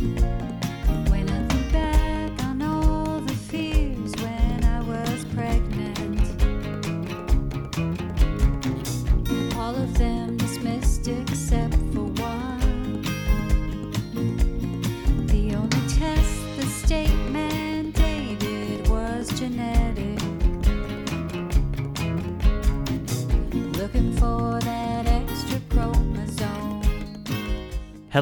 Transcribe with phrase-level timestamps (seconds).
[0.00, 0.43] When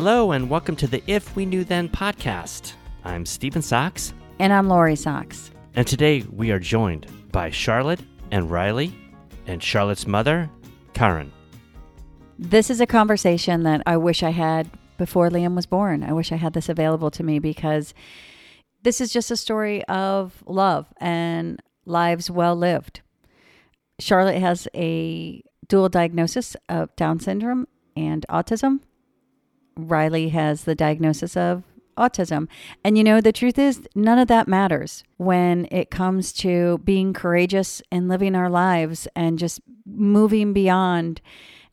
[0.04, 2.72] Hello, and welcome to the If We Knew Then podcast.
[3.04, 5.52] I'm Stephen Sachs, And I'm Lori Sachs.
[5.76, 8.00] and today we are joined by Charlotte
[8.32, 8.92] and Riley
[9.46, 10.50] and Charlotte's mother,
[10.92, 11.30] Karen.
[12.36, 14.68] This is a conversation that I wish I had
[14.98, 16.02] before Liam was born.
[16.02, 17.94] I wish I had this available to me because
[18.82, 23.02] this is just a story of love and lives well lived.
[24.00, 28.80] Charlotte has a dual diagnosis of Down syndrome and autism.
[29.76, 31.64] Riley has the diagnosis of
[31.96, 32.48] autism.
[32.84, 37.12] And you know, the truth is, none of that matters when it comes to being
[37.12, 41.20] courageous and living our lives and just moving beyond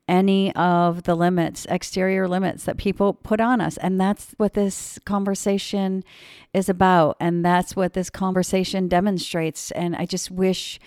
[0.07, 3.77] any of the limits, exterior limits that people put on us.
[3.77, 6.03] And that's what this conversation
[6.51, 7.15] is about.
[7.19, 9.69] And that's what this conversation demonstrates.
[9.71, 10.79] And I just wish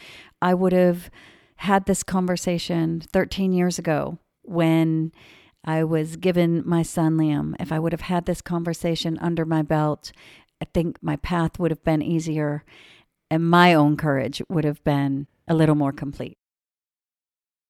[0.43, 1.09] I would have
[1.57, 5.13] had this conversation 13 years ago when
[5.65, 7.55] I was given my son Liam.
[7.61, 10.13] If I would have had this conversation under my belt,
[10.61, 12.65] I think my path would have been easier
[13.31, 16.37] and my own courage would have been a little more complete.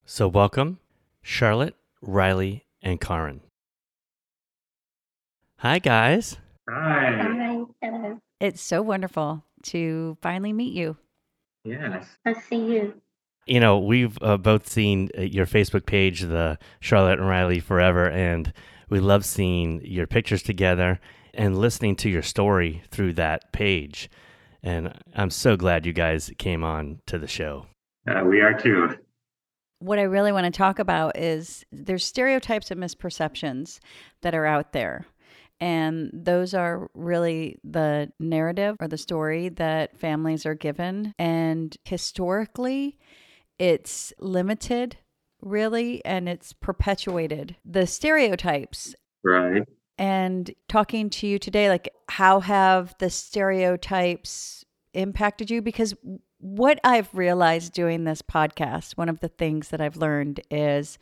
[0.05, 0.79] So, welcome,
[1.23, 3.43] Charlotte, Riley, and Karen.
[5.59, 6.39] Hi, guys.
[6.69, 7.19] Hi.
[7.23, 8.19] Hi, hello.
[8.41, 10.97] It's so wonderful to finally meet you.
[11.65, 12.09] Yes.
[12.25, 13.01] I see you.
[13.47, 18.09] You know, we've uh, both seen uh, your Facebook page, the Charlotte and Riley Forever,
[18.09, 18.53] and
[18.89, 21.01] we love seeing your pictures together
[21.35, 24.11] and listening to your story through that page.
[24.63, 27.67] And I'm so glad you guys came on to the show.
[28.09, 28.97] Uh, we are too.
[29.80, 33.80] What I really want to talk about is there's stereotypes and misperceptions
[34.20, 35.07] that are out there.
[35.61, 41.14] And those are really the narrative or the story that families are given.
[41.19, 42.98] And historically,
[43.62, 44.96] it's limited,
[45.40, 47.55] really, and it's perpetuated.
[47.64, 49.62] The stereotypes Right.
[49.96, 54.64] and talking to you today like how have the stereotypes
[54.95, 55.95] impacted you because
[56.39, 60.98] what i've realized doing this podcast one of the things that i've learned is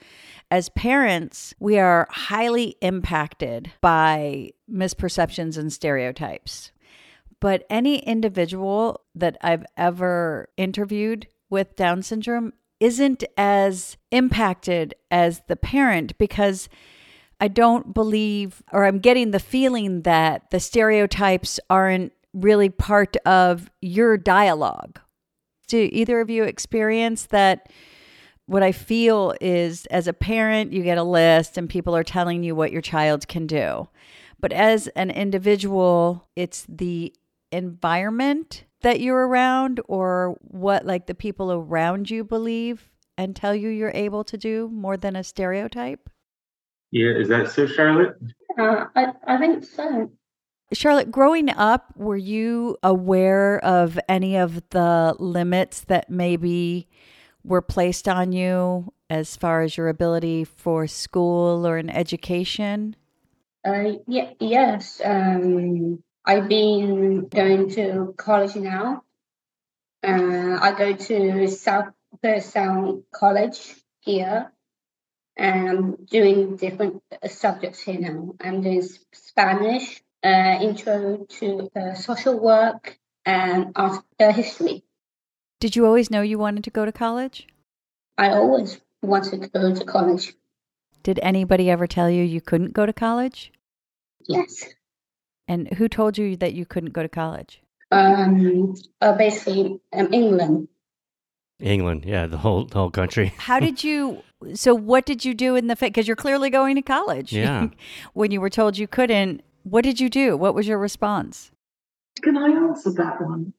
[0.50, 6.70] as parents we are highly impacted by misperceptions and stereotypes
[7.40, 15.56] but any individual that i've ever interviewed with down syndrome isn't as impacted as the
[15.56, 16.68] parent because
[17.40, 23.70] I don't believe, or I'm getting the feeling that the stereotypes aren't really part of
[23.80, 25.00] your dialogue.
[25.68, 27.70] Do either of you experience that?
[28.46, 32.42] What I feel is as a parent, you get a list and people are telling
[32.42, 33.88] you what your child can do.
[34.40, 37.14] But as an individual, it's the
[37.52, 43.68] environment that you're around or what like the people around you believe and tell you
[43.68, 46.08] you're able to do more than a stereotype.
[46.90, 47.10] Yeah.
[47.10, 48.16] Is that so, Charlotte?
[48.58, 50.10] Uh, I, I think so.
[50.72, 56.88] Charlotte, growing up, were you aware of any of the limits that maybe
[57.44, 62.94] were placed on you as far as your ability for school or an education?
[63.66, 65.00] Uh, yeah, yes.
[65.04, 69.04] Um, I've been going to college now.
[70.02, 71.92] Uh, I go to South
[72.40, 74.52] Sound College here,
[75.36, 78.34] and I'm doing different subjects here now.
[78.40, 78.82] I'm doing
[79.12, 84.84] Spanish, uh, intro to uh, social work, and art history.
[85.60, 87.46] Did you always know you wanted to go to college?
[88.16, 90.34] I always wanted to go to college.
[91.02, 93.52] Did anybody ever tell you you couldn't go to college?
[94.28, 94.64] Yes.
[95.50, 97.60] And who told you that you couldn't go to college?
[97.90, 100.68] Um, uh, basically, um, England.
[101.58, 103.34] England, yeah, the whole the whole country.
[103.36, 104.22] How did you?
[104.54, 105.88] So, what did you do in the face?
[105.88, 107.32] because you're clearly going to college?
[107.32, 107.66] Yeah.
[108.12, 110.36] when you were told you couldn't, what did you do?
[110.36, 111.50] What was your response?
[112.22, 113.52] Can I answer that one?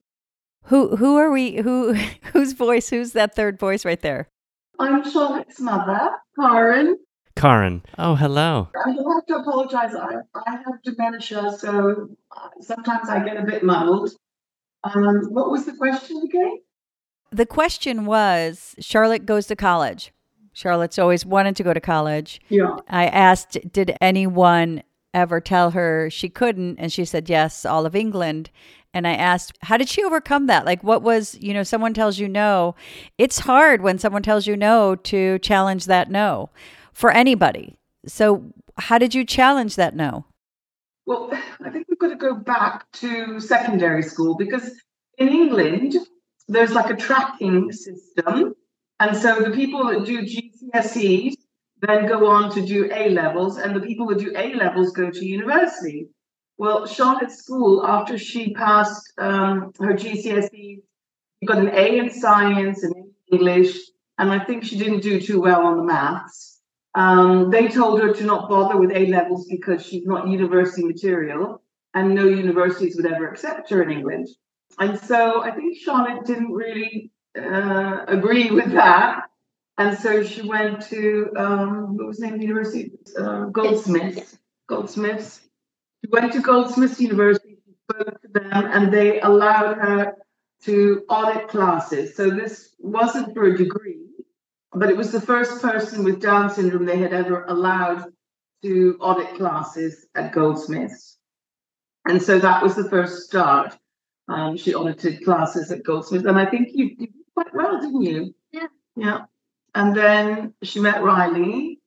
[0.64, 1.56] Who who are we?
[1.56, 1.92] Who
[2.32, 2.88] whose voice?
[2.88, 4.28] Who's that third voice right there?
[4.78, 6.08] I'm Charlotte's mother,
[6.40, 6.96] Karen.
[7.36, 7.82] Karen.
[7.98, 8.68] Oh, hello.
[8.84, 9.94] I have to apologize.
[9.94, 14.10] I, I have dementia, so uh, sometimes I get a bit muddled.
[14.84, 16.60] Um, what was the question again?
[17.30, 20.12] The question was Charlotte goes to college.
[20.52, 22.40] Charlotte's always wanted to go to college.
[22.48, 22.76] Yeah.
[22.88, 24.82] I asked, did anyone
[25.14, 26.78] ever tell her she couldn't?
[26.78, 28.50] And she said, yes, all of England.
[28.92, 30.66] And I asked, how did she overcome that?
[30.66, 32.74] Like, what was, you know, someone tells you no.
[33.16, 36.50] It's hard when someone tells you no to challenge that no
[36.92, 37.76] for anybody.
[38.06, 40.26] So, how did you challenge that no?
[41.06, 41.30] Well,
[41.64, 44.70] I think we've got to go back to secondary school because
[45.18, 45.96] in England,
[46.48, 48.54] there's like a tracking system.
[49.00, 51.34] And so the people that do GCSEs
[51.80, 55.10] then go on to do A levels, and the people that do A levels go
[55.10, 56.08] to university.
[56.56, 62.84] Well, Charlotte's school, after she passed um, her GCSEs, she got an A in science
[62.84, 62.94] and
[63.32, 63.76] English,
[64.18, 66.51] and I think she didn't do too well on the maths.
[66.94, 71.62] Um, they told her to not bother with A levels because she's not university material,
[71.94, 74.28] and no universities would ever accept her in England.
[74.78, 79.24] And so I think Charlotte didn't really uh, agree with that.
[79.78, 82.92] And so she went to, um, what was the name of the university?
[83.18, 84.38] Uh, Goldsmiths.
[84.68, 85.40] Goldsmiths.
[86.04, 90.14] She went to Goldsmiths University, she spoke to them, and they allowed her
[90.64, 92.14] to audit classes.
[92.16, 94.01] So this wasn't for a degree,
[94.74, 98.06] but it was the first person with Down syndrome they had ever allowed
[98.62, 101.18] to audit classes at Goldsmiths.
[102.06, 103.76] And so that was the first start.
[104.28, 108.34] Um, she audited classes at Goldsmiths, and I think you, did quite well, didn't you?
[108.52, 108.66] Yeah.
[108.96, 109.20] Yeah.
[109.74, 111.80] And then she met Riley,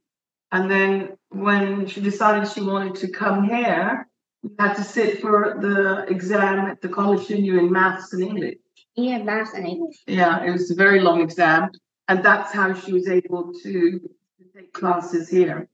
[0.51, 4.07] and then when she decided she wanted to come here,
[4.43, 8.55] you had to sit for the exam at the college, you, in maths and English?
[8.95, 9.97] Yeah, maths and English.
[10.07, 11.71] Yeah, it was a very long exam,
[12.07, 15.68] and that's how she was able to, to take classes here.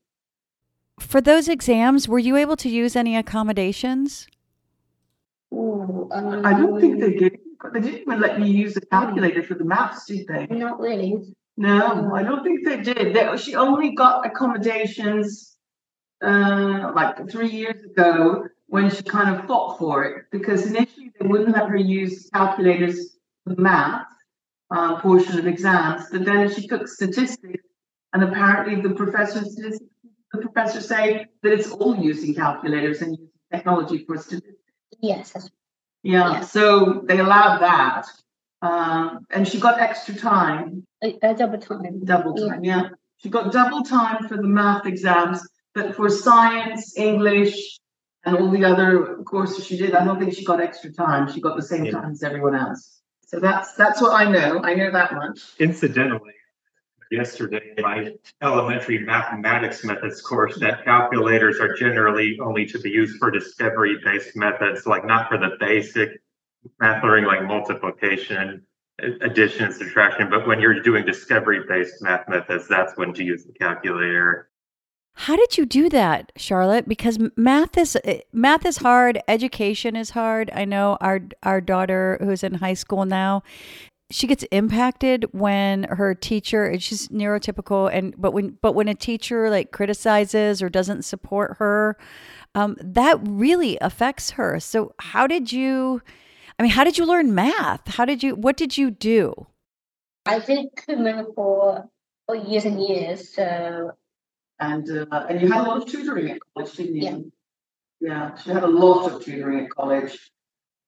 [1.00, 4.28] For those exams, were you able to use any accommodations?
[5.52, 7.38] Ooh, um, I don't think they did.
[7.72, 10.46] They didn't even let me use a calculator for the maths, did they?
[10.50, 11.34] Not really.
[11.56, 13.14] No, I don't think they did.
[13.14, 15.56] They, she only got accommodations
[16.24, 21.26] uh, like three years ago when she kind of fought for it because initially they
[21.26, 24.06] wouldn't let her use calculators for the math
[24.72, 26.04] uh, portion of exams.
[26.10, 27.64] But then she took statistics,
[28.12, 29.78] and apparently the professor in
[30.32, 34.56] the professor say that it's all using calculators and using technology for statistics.
[35.00, 35.50] Yes, that's
[36.02, 36.40] Yeah, Yeah.
[36.40, 38.06] so they allowed that.
[38.62, 42.04] Um, and she got extra time, a, a double time.
[42.04, 42.48] double Yeah.
[42.48, 42.88] time, yeah.
[43.18, 47.78] She got double time for the math exams, but for science, English,
[48.24, 51.30] and all the other courses she did, I don't think she got extra time.
[51.30, 51.92] She got the same Yeah.
[51.92, 53.01] time as everyone else.
[53.32, 54.60] So that's that's what I know.
[54.62, 55.40] I know that much.
[55.58, 56.34] Incidentally,
[57.10, 58.12] yesterday, my
[58.42, 64.86] elementary mathematics methods course, that calculators are generally only to be used for discovery-based methods,
[64.86, 66.20] like not for the basic
[66.78, 68.66] math learning like multiplication,
[69.22, 74.50] addition, subtraction, but when you're doing discovery-based math methods, that's when to use the calculator.
[75.14, 76.88] How did you do that, Charlotte?
[76.88, 80.50] Because math is eh, math is hard, education is hard.
[80.54, 83.42] I know our our daughter who's in high school now,
[84.12, 88.94] she gets impacted when her teacher and she's neurotypical and but when but when a
[88.94, 91.96] teacher like criticizes or doesn't support her,
[92.54, 94.60] um, that really affects her.
[94.60, 96.02] So how did you
[96.58, 97.86] I mean, how did you learn math?
[97.88, 99.46] How did you what did you do?
[100.26, 101.88] I did Kumon for
[102.26, 103.34] for years and years.
[103.34, 103.92] So
[104.62, 107.02] And uh, and you had a lot of tutoring at college, didn't you?
[107.02, 107.18] Yeah.
[108.00, 110.30] Yeah, she had a lot of tutoring at college.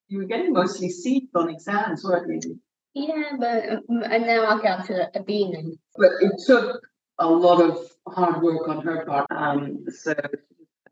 [0.07, 2.59] You were getting mostly C's on exams, weren't you?
[2.93, 5.71] yeah, but um, and now I got to a B now.
[5.97, 6.87] But it took
[7.19, 7.77] a lot of
[8.07, 9.27] hard work on her part.
[9.29, 10.13] Um, so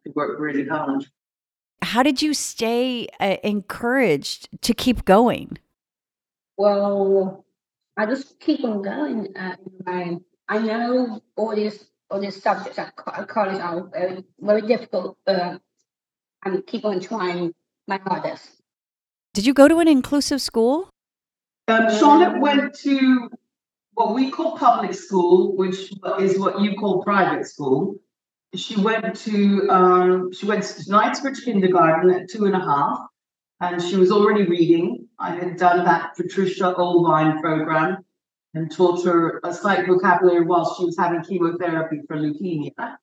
[0.04, 1.06] she worked really hard.
[1.82, 5.58] How did you stay uh, encouraged to keep going?
[6.58, 7.46] Well,
[7.96, 9.36] I just keep on going.
[9.38, 9.56] Uh,
[9.88, 10.18] I
[10.50, 15.18] I know all these all these subjects at, college are very very difficult.
[15.26, 15.60] But
[16.44, 17.54] I keep on trying
[17.88, 18.62] my hardest.
[19.34, 20.90] Did you go to an inclusive school?
[21.68, 23.30] Um, Charlotte went to
[23.94, 27.96] what we call public school, which is what you call private school.
[28.54, 33.00] She went to um, she went to Knightsbridge Kindergarten at two and a half,
[33.60, 35.08] and she was already reading.
[35.18, 38.06] I had done that Patricia Oelwein program
[38.54, 42.98] and taught her a slight vocabulary while she was having chemotherapy for leukemia.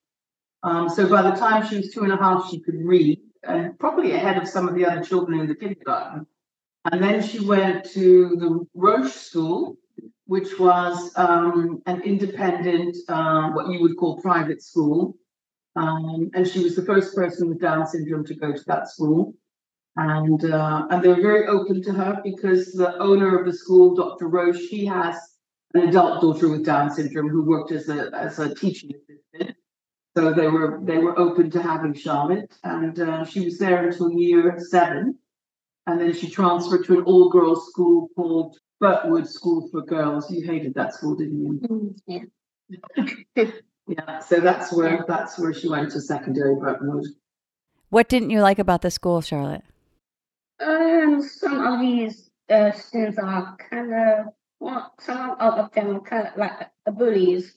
[0.63, 3.79] Um, so by the time she was two and a half, she could read, and
[3.79, 6.27] probably ahead of some of the other children in the kindergarten.
[6.91, 9.77] And then she went to the Roche School,
[10.27, 15.17] which was um, an independent, um, what you would call private school.
[15.77, 19.35] Um, and she was the first person with Down syndrome to go to that school.
[19.97, 23.95] And uh, and they were very open to her because the owner of the school,
[23.95, 24.29] Dr.
[24.29, 25.17] Roche, he has
[25.75, 29.57] an adult daughter with Down syndrome who worked as a as a teaching assistant.
[30.17, 34.11] So they were they were open to having Charlotte, and uh, she was there until
[34.11, 35.19] year seven,
[35.87, 40.31] and then she transferred to an all girls school called Burtwood School for Girls.
[40.31, 41.93] You hated that school, didn't you?
[42.09, 42.25] Mm,
[43.37, 43.51] yeah.
[43.87, 44.21] Yeah.
[44.21, 47.07] So that's where that's where she went to secondary Burtwood.
[47.89, 49.65] What didn't you like about the school, Charlotte?
[50.61, 54.27] Um, some of these uh, students are kind of
[54.61, 56.53] well, some of them are kind of like
[56.87, 57.55] uh, bullies.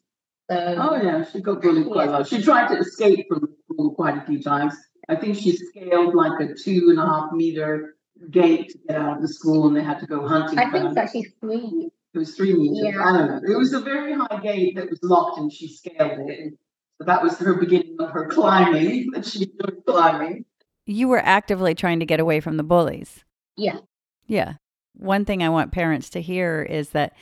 [0.50, 2.28] So, Oh yeah, she got bullied quite a lot.
[2.28, 4.74] She tried to escape from school quite a few times.
[5.10, 7.96] I think she scaled like a two and a half meter
[8.32, 10.58] gate to get out of the school, and they had to go hunting.
[10.58, 10.90] I for think her.
[10.90, 11.90] it's actually three.
[12.14, 12.94] It was three meters.
[12.94, 13.04] Yeah.
[13.04, 13.54] I don't know.
[13.54, 16.54] It was a very high gate that was locked, and she scaled it.
[17.00, 19.10] So that was her beginning of her climbing.
[19.14, 20.46] That she started climbing.
[20.86, 23.24] You were actively trying to get away from the bullies.
[23.58, 23.80] Yeah.
[24.28, 24.54] Yeah.
[24.96, 27.14] One thing I want parents to hear is that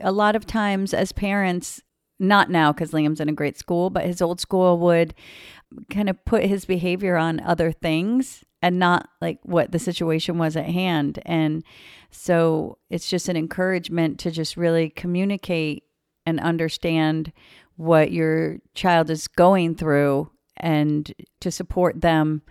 [0.00, 1.82] a lot of times, as parents,
[2.18, 5.14] not now because Liam's in a great school, but his old school would
[5.90, 10.56] kind of put his behavior on other things and not like what the situation was
[10.56, 11.18] at hand.
[11.26, 11.64] And
[12.10, 15.84] so it's just an encouragement to just really communicate
[16.24, 17.32] and understand
[17.76, 22.42] what your child is going through and to support them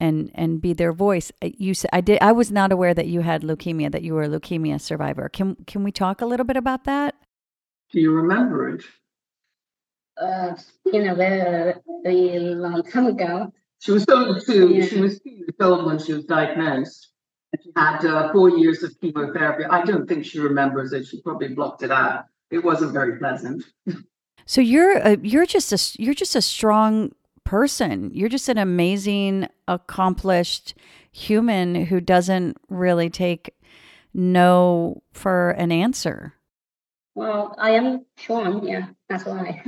[0.00, 1.32] and and be their voice.
[1.42, 4.14] Uh, You said I did I was not aware that you had leukemia that you
[4.14, 5.28] were a leukemia survivor.
[5.28, 7.14] Can can we talk a little bit about that?
[7.92, 8.82] Do you remember it?
[10.20, 13.52] Uh, it's been a very, very long time ago.
[13.80, 14.70] She was told two.
[14.70, 14.86] Yeah.
[14.86, 17.08] She was two years old when she was diagnosed.
[17.62, 19.64] She had uh, four years of chemotherapy.
[19.64, 21.06] I don't think she remembers it.
[21.06, 22.24] She probably blocked it out.
[22.50, 23.64] It wasn't very pleasant.
[24.46, 27.12] So you're a, you're just a you're just a strong
[27.46, 28.10] person.
[28.12, 30.74] You're just an amazing, accomplished
[31.10, 33.54] human who doesn't really take
[34.12, 36.34] no for an answer.
[37.14, 38.66] Well, I am Sean.
[38.66, 39.64] Yeah, that's why.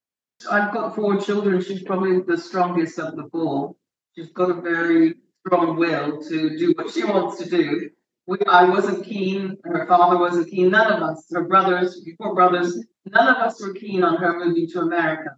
[0.50, 1.60] I've got four children.
[1.62, 3.74] She's probably the strongest of the four.
[4.14, 5.14] She's got a very
[5.46, 7.90] strong will to do what she wants to do.
[8.26, 9.56] We, I wasn't keen.
[9.64, 10.70] Her father wasn't keen.
[10.70, 14.68] None of us, her brothers, four brothers, none of us were keen on her moving
[14.68, 15.30] to America.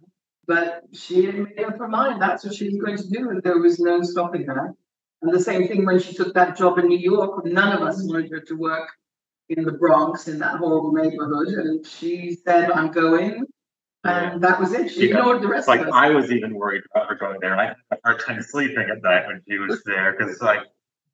[0.47, 2.21] But she had made up her mind.
[2.21, 4.73] That's what she was going to do, and there was no stopping her.
[5.21, 7.45] And the same thing when she took that job in New York.
[7.45, 8.89] None of us wanted her to work
[9.49, 13.45] in the Bronx in that horrible neighborhood, and she said, "I'm going."
[14.03, 14.91] And that was it.
[14.91, 15.17] She Yeah.
[15.17, 15.93] ignored the rest Like of us.
[15.95, 17.55] I was even worried about her going there.
[17.57, 20.61] I had a hard time sleeping at night when she was there because, like,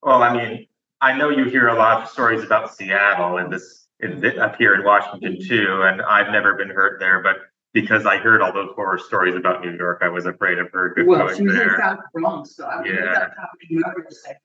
[0.03, 0.67] well, I mean,
[0.99, 4.57] I know you hear a lot of stories about Seattle and this in, thi- up
[4.57, 7.37] here in Washington too, and I've never been hurt there, but
[7.73, 10.89] because I heard all those horror stories about New York, I was afraid of her
[10.95, 11.69] go- Well, going she was in.
[11.79, 13.05] South Bronx, so I mean, Yeah.
[13.13, 14.39] that's happening over the second.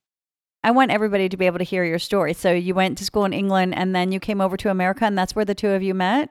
[0.64, 2.33] I want everybody to be able to hear your story.
[2.33, 5.16] So you went to school in England and then you came over to America and
[5.16, 6.30] that's where the two of you met?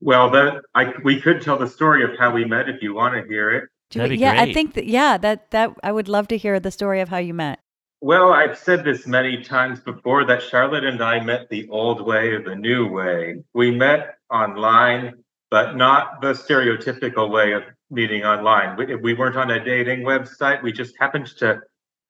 [0.00, 3.14] Well, that I we could tell the story of how we met if you want
[3.14, 3.64] to hear it.
[3.92, 6.58] That'd we- be yeah, I think that yeah, that that I would love to hear
[6.60, 7.58] the story of how you met.
[8.00, 12.28] Well, I've said this many times before that Charlotte and I met the old way
[12.32, 13.42] or the new way.
[13.54, 15.23] We met online,
[15.54, 18.76] but not the stereotypical way of meeting online.
[18.76, 20.64] We, we weren't on a dating website.
[20.64, 21.60] We just happened to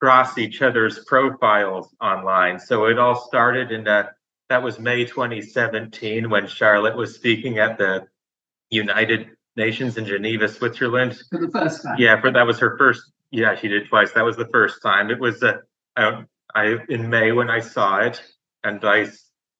[0.01, 2.59] cross each other's profiles online.
[2.59, 4.13] So it all started in that,
[4.49, 8.07] that was May 2017 when Charlotte was speaking at the
[8.71, 11.15] United Nations in Geneva, Switzerland.
[11.29, 11.97] For the first time.
[11.99, 13.11] Yeah, for that was her first.
[13.29, 14.11] Yeah, she did twice.
[14.13, 15.11] That was the first time.
[15.11, 16.23] It was uh,
[16.55, 18.23] I, in May when I saw it,
[18.63, 19.11] and I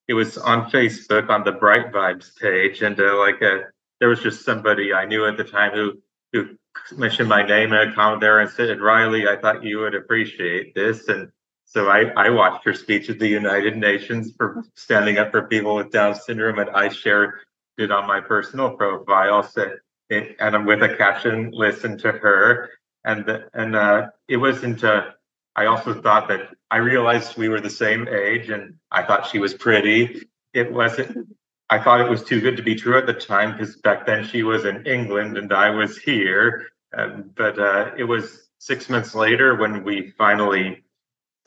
[0.07, 3.59] it was on Facebook on the Bright Vibes page, and uh, like uh,
[3.99, 6.01] there was just somebody I knew at the time who
[6.33, 6.57] who
[6.97, 10.75] mentioned my name in a comment there and said, Riley, I thought you would appreciate
[10.75, 11.31] this, and
[11.65, 15.75] so I I watched her speech at the United Nations for standing up for people
[15.75, 17.31] with Down syndrome, and I shared
[17.77, 19.43] it on my personal profile.
[19.43, 19.71] So
[20.09, 22.69] it, and I'm with a caption, listen to her.
[23.03, 25.11] And, the, and, uh, it wasn't, uh,
[25.55, 29.39] I also thought that I realized we were the same age and I thought she
[29.39, 30.27] was pretty.
[30.53, 31.35] It wasn't,
[31.69, 34.25] I thought it was too good to be true at the time because back then
[34.25, 36.67] she was in England and I was here.
[36.95, 40.83] Um, but, uh, it was six months later when we finally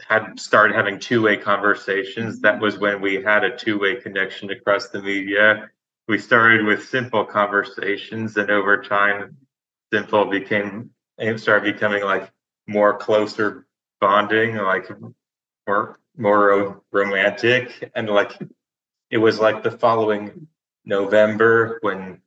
[0.06, 2.40] had started having two-way conversations.
[2.40, 5.70] That was when we had a two-way connection across the media
[6.08, 9.36] we started with simple conversations and over time
[9.92, 10.90] simple became
[11.36, 12.30] started becoming like
[12.66, 13.66] more closer
[14.00, 14.88] bonding like
[15.66, 18.32] more more romantic and like
[19.10, 20.46] it was like the following
[20.84, 22.20] november when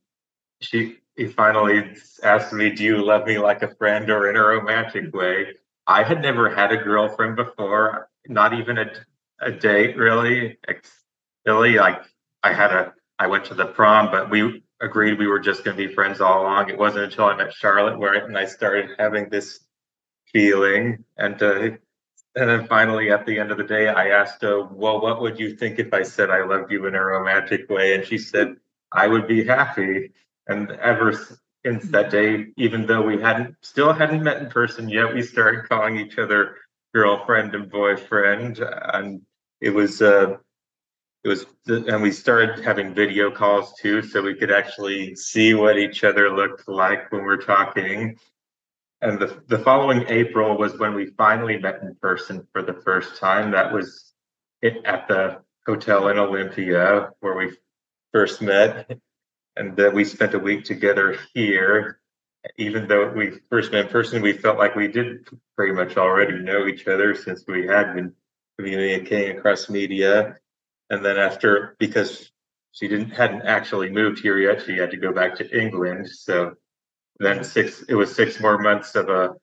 [0.61, 4.41] she he finally asked me do you love me like a friend or in a
[4.41, 5.47] romantic way
[5.87, 8.91] i had never had a girlfriend before not even a,
[9.41, 10.57] a date really
[11.45, 12.01] really like
[12.43, 15.77] i had a I went to the prom, but we agreed we were just going
[15.77, 16.71] to be friends all along.
[16.71, 19.59] It wasn't until I met Charlotte where and I started having this
[20.33, 21.05] feeling.
[21.19, 21.69] And uh,
[22.35, 25.39] and then finally, at the end of the day, I asked her, "Well, what would
[25.39, 28.55] you think if I said I loved you in a romantic way?" And she said,
[28.91, 30.11] "I would be happy."
[30.47, 31.13] And ever
[31.65, 35.67] since that day, even though we hadn't still hadn't met in person yet, we started
[35.67, 36.57] calling each other
[36.93, 39.21] girlfriend and boyfriend, and
[39.59, 40.37] it was uh,
[41.23, 45.77] it was and we started having video calls too so we could actually see what
[45.77, 48.17] each other looked like when we're talking
[49.01, 53.17] and the, the following april was when we finally met in person for the first
[53.17, 53.51] time.
[53.51, 54.13] That was
[54.61, 57.51] it at the hotel in olympia where we
[58.11, 58.89] first met.
[59.55, 61.99] And then we spent a week together here.
[62.57, 66.39] Even though we first met in person we felt like we did pretty much already
[66.39, 68.13] know each other since we had been
[68.57, 70.37] communicating across media.
[70.89, 72.31] And then after because
[72.71, 76.07] she didn't hadn't actually moved here yet she had to go back to england.
[76.07, 76.55] So
[77.25, 79.35] then six it was six more months of a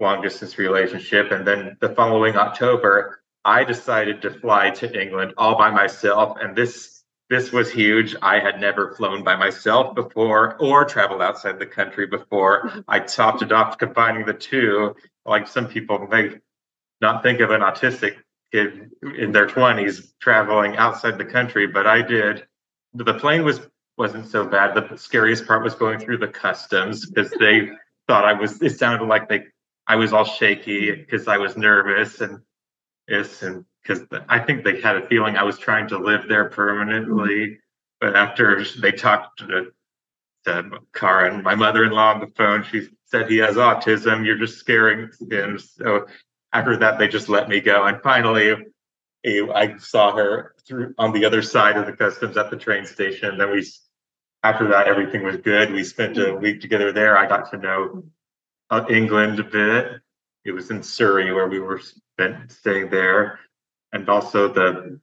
[0.00, 1.30] long distance relationship.
[1.30, 6.36] And then the following october i decided to fly to england all by myself.
[6.40, 7.00] And this
[7.30, 8.16] this was huge.
[8.22, 12.84] I had never flown by myself before or traveled outside the country before.
[12.88, 14.96] I topped it off combining the two.
[15.24, 16.30] Like some people may
[17.00, 18.16] not think of an autistic
[18.52, 22.46] kid in their 20s traveling outside the country, but I did.
[22.94, 23.60] The plane was
[24.00, 24.74] wasn't so bad.
[24.74, 27.68] The scariest part was going through the customs because they
[28.08, 28.60] thought I was.
[28.62, 29.44] It sounded like they.
[29.86, 32.40] I was all shaky because I was nervous and
[33.06, 36.46] yes, and because I think they had a feeling I was trying to live there
[36.46, 37.34] permanently.
[37.34, 37.54] Mm-hmm.
[38.00, 39.72] But after they talked to,
[40.46, 44.24] to Karen, my mother-in-law on the phone, she said he has autism.
[44.24, 45.58] You're just scaring him.
[45.58, 46.06] So
[46.54, 47.84] after that, they just let me go.
[47.84, 48.56] And finally,
[49.24, 52.86] eh, I saw her through on the other side of the customs at the train
[52.86, 53.32] station.
[53.32, 53.66] And then we,
[54.42, 55.72] after that, everything was good.
[55.72, 57.16] We spent a week together there.
[57.16, 58.04] I got to know
[58.70, 60.00] uh, England a bit.
[60.44, 63.38] It was in Surrey where we were spent, staying there.
[63.92, 64.98] And also the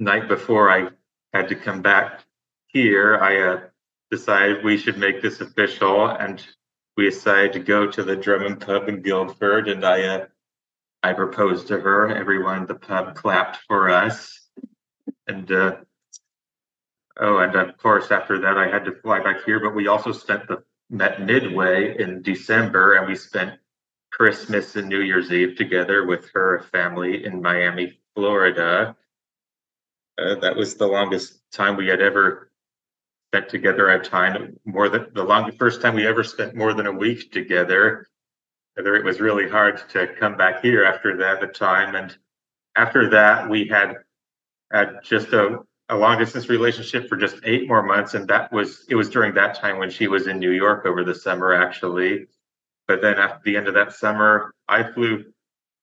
[0.00, 0.88] night before I
[1.34, 2.24] had to come back
[2.68, 3.60] here, I uh,
[4.10, 6.06] decided we should make this official.
[6.06, 6.44] And
[6.96, 9.68] we decided to go to the Drummond Pub in Guildford.
[9.68, 10.26] And I uh,
[11.02, 12.08] I proposed to her.
[12.08, 14.48] Everyone at the pub clapped for us.
[15.26, 15.76] And uh,
[17.18, 19.60] oh, and of course, after that, I had to fly back here.
[19.60, 23.58] But we also spent the met midway in December, and we spent
[24.10, 28.96] Christmas and New Year's Eve together with her family in Miami, Florida.
[30.18, 32.50] Uh, that was the longest time we had ever
[33.30, 34.58] spent together at time.
[34.64, 38.08] More than the longest first time we ever spent more than a week together
[38.78, 41.96] whether it was really hard to come back here after that the time.
[41.96, 42.16] And
[42.76, 43.96] after that, we had
[44.70, 48.14] had just a, a long distance relationship for just eight more months.
[48.14, 51.04] And that was, it was during that time when she was in New York over
[51.04, 52.26] the summer, actually.
[52.86, 55.24] But then after the end of that summer, I flew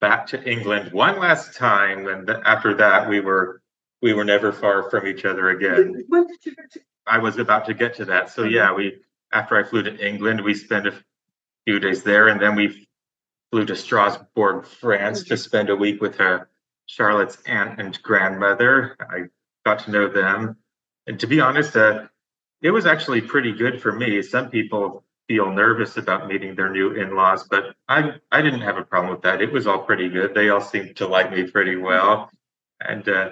[0.01, 2.07] back to England one last time.
[2.07, 3.61] And th- after that, we were,
[4.01, 6.03] we were never far from each other again.
[6.07, 8.31] When did you get to I was about to get to that.
[8.31, 8.97] So yeah, we,
[9.31, 10.93] after I flew to England, we spent a
[11.65, 12.87] few days there and then we
[13.51, 16.49] flew to Strasbourg, France to spend a week with her
[16.87, 18.95] Charlotte's aunt and grandmother.
[18.99, 19.25] I
[19.65, 20.58] got to know them.
[21.08, 22.08] And to be honest, uh,
[22.62, 24.21] it was actually pretty good for me.
[24.21, 28.84] Some people feel nervous about meeting their new in-laws, but I I didn't have a
[28.84, 29.41] problem with that.
[29.41, 30.34] It was all pretty good.
[30.34, 32.30] They all seemed to like me pretty well.
[32.80, 33.32] And uh,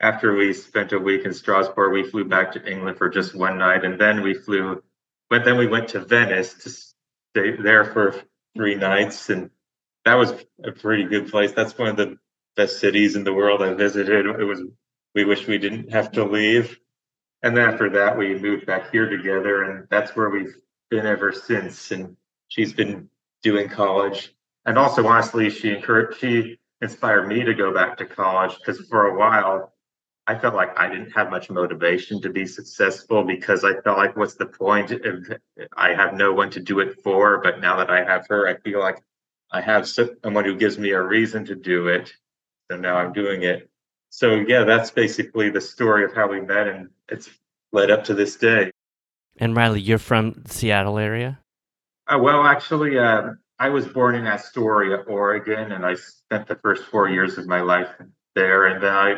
[0.00, 3.58] after we spent a week in Strasbourg, we flew back to England for just one
[3.58, 4.82] night, and then we flew.
[5.28, 8.14] But then we went to Venice to stay there for
[8.56, 9.50] three nights, and
[10.04, 10.32] that was
[10.64, 11.52] a pretty good place.
[11.52, 12.18] That's one of the
[12.56, 14.26] best cities in the world I visited.
[14.26, 14.62] It was.
[15.14, 16.78] We wish we didn't have to leave.
[17.42, 20.54] And then after that, we moved back here together, and that's where we've
[20.90, 21.90] been ever since.
[21.90, 22.16] And
[22.48, 23.08] she's been
[23.42, 24.34] doing college,
[24.66, 29.06] and also honestly, she encouraged, she inspired me to go back to college because for
[29.06, 29.72] a while
[30.26, 34.16] I felt like I didn't have much motivation to be successful because I felt like,
[34.16, 35.38] what's the point if
[35.76, 37.40] I have no one to do it for?
[37.42, 39.02] But now that I have her, I feel like
[39.50, 42.12] I have someone who gives me a reason to do it.
[42.70, 43.69] So now I'm doing it.
[44.10, 47.30] So yeah, that's basically the story of how we met, and it's
[47.72, 48.70] led up to this day.
[49.38, 51.38] And Riley, you're from the Seattle area?
[52.06, 56.84] Uh, well, actually, uh, I was born in Astoria, Oregon, and I spent the first
[56.84, 57.88] four years of my life
[58.34, 58.66] there.
[58.66, 59.16] And then I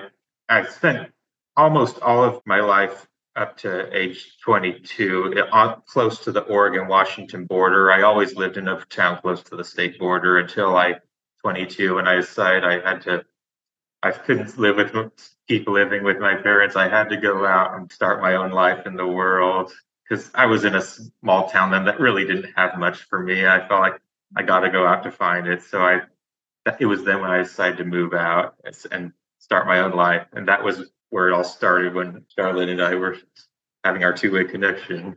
[0.49, 1.11] I spent
[1.57, 7.47] almost all of my life up to age 22 on, close to the Oregon Washington
[7.47, 7.91] border.
[7.91, 10.97] I always lived in a town close to the state border until I
[11.41, 13.25] 22 and I decided I had to
[14.03, 15.13] I couldn't live with
[15.49, 16.77] keep living with my parents.
[16.77, 19.73] I had to go out and start my own life in the world
[20.09, 23.47] because I was in a small town then that really didn't have much for me.
[23.47, 24.01] I felt like
[24.37, 25.63] I got to go out to find it.
[25.63, 26.01] So I,
[26.81, 28.57] it was then when I decided to move out
[28.91, 32.83] and start my own life, and that was where it all started when Charlotte and
[32.83, 33.19] I were
[33.85, 35.17] having our two way connection.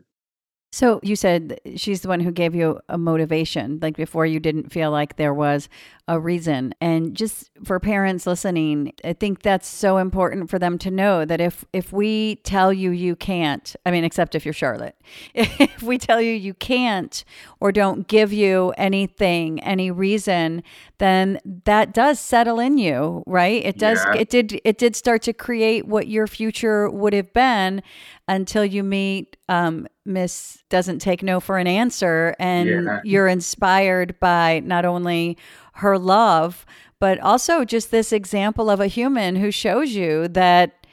[0.76, 4.74] So you said she's the one who gave you a motivation, like before you didn't
[4.74, 5.70] feel like there was
[6.10, 6.76] a reason.
[6.82, 11.40] And just for parents listening, I think that's so important for them to know that
[11.40, 14.98] if if we tell you you can't, I mean, except if you're Charlotte,
[15.34, 17.24] if we tell you you can't
[17.62, 20.62] or don't give you anything, any reason,
[20.98, 23.64] then that does settle in you, right?
[23.64, 24.04] It does.
[24.08, 24.20] Yeah.
[24.20, 24.60] It did.
[24.66, 27.82] It did start to create what your future would have been
[28.28, 33.00] until you meet um, Miss doesn't take no for an answer, and Yeah.
[33.04, 35.38] you're inspired by not only
[35.76, 36.66] her love,
[37.00, 40.86] but also just this example of a human who shows you that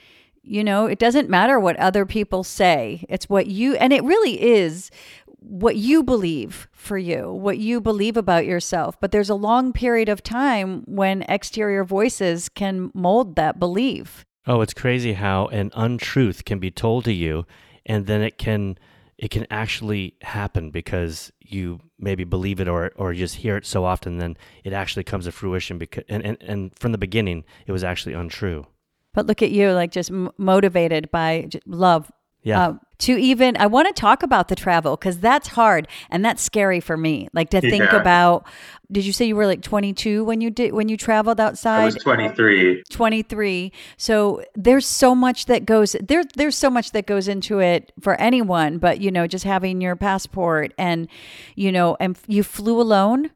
[0.43, 3.05] you know it doesn't matter what other people say.
[3.09, 4.91] It's what you and it really is
[5.39, 8.99] what you believe for you what you believe about yourself.
[9.01, 14.61] But there's a long period of time when exterior voices can mold that belief Oh,
[14.61, 17.47] it's crazy how an untruth can be told to you
[17.87, 18.77] and then it can
[19.19, 23.85] it can actually happen because you maybe believe it or or just hear it so
[23.85, 27.73] often then it actually comes to fruition because and, and, and from the beginning it
[27.73, 28.67] was actually untrue.
[29.15, 32.11] but look at you like just m- motivated by love
[32.43, 32.61] Yeah.
[32.69, 36.43] uh, to even i want to talk about the travel because that's hard and that's
[36.43, 38.47] scary for me like to think about
[38.91, 41.81] did you say you were like 22 when you did when you traveled outside?
[41.81, 42.83] I was 23.
[42.91, 47.93] 23 so there's so much that goes there there's so much that goes into it
[48.01, 51.09] for anyone but you know just having your passport and
[51.55, 53.31] you know and you flew alone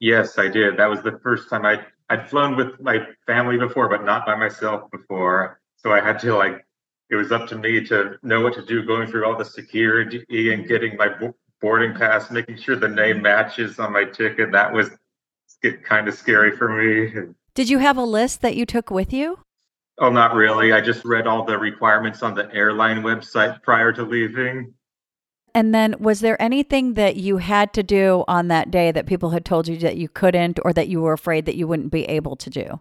[0.00, 0.76] Yes, I did.
[0.76, 4.34] That was the first time I I'd flown with my family before, but not by
[4.34, 5.60] myself before.
[5.76, 6.64] So I had to like
[7.10, 10.52] it was up to me to know what to do, going through all the security
[10.52, 11.08] and getting my
[11.60, 14.52] boarding pass, making sure the name matches on my ticket.
[14.52, 14.90] That was
[15.84, 17.32] kind of scary for me.
[17.54, 19.38] did you have a list that you took with you
[20.00, 20.72] Oh, not really.
[20.72, 24.74] I just read all the requirements on the airline website prior to leaving.
[25.54, 29.30] and then was there anything that you had to do on that day that people
[29.30, 32.04] had told you that you couldn't or that you were afraid that you wouldn't be
[32.04, 32.80] able to do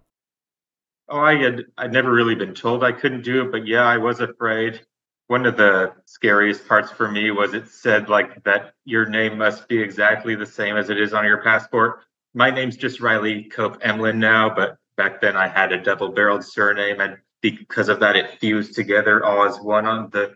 [1.09, 3.97] Oh, I had I'd never really been told I couldn't do it, but yeah, I
[3.97, 4.81] was afraid.
[5.27, 9.67] One of the scariest parts for me was it said like that your name must
[9.67, 12.03] be exactly the same as it is on your passport.
[12.33, 16.99] My name's just Riley Cope Emlyn now, but back then I had a double-barreled surname,
[16.99, 20.35] and because of that, it fused together all as one on the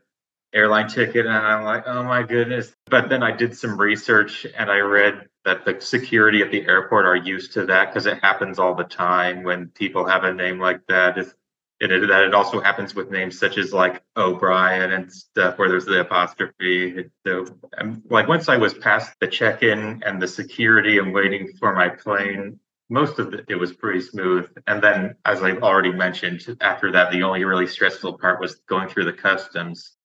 [0.53, 1.25] airline ticket.
[1.25, 2.73] And I'm like, oh my goodness.
[2.89, 7.05] But then I did some research and I read that the security at the airport
[7.05, 10.59] are used to that because it happens all the time when people have a name
[10.59, 11.17] like that.
[11.17, 11.33] It's,
[11.79, 15.67] and it, that it also happens with names such as like O'Brien and stuff where
[15.67, 17.09] there's the apostrophe.
[17.25, 17.47] So,
[17.79, 21.89] um, like once I was past the check-in and the security and waiting for my
[21.89, 22.59] plane,
[22.91, 24.47] most of it, it was pretty smooth.
[24.67, 28.89] And then, as I've already mentioned, after that, the only really stressful part was going
[28.89, 29.95] through the customs.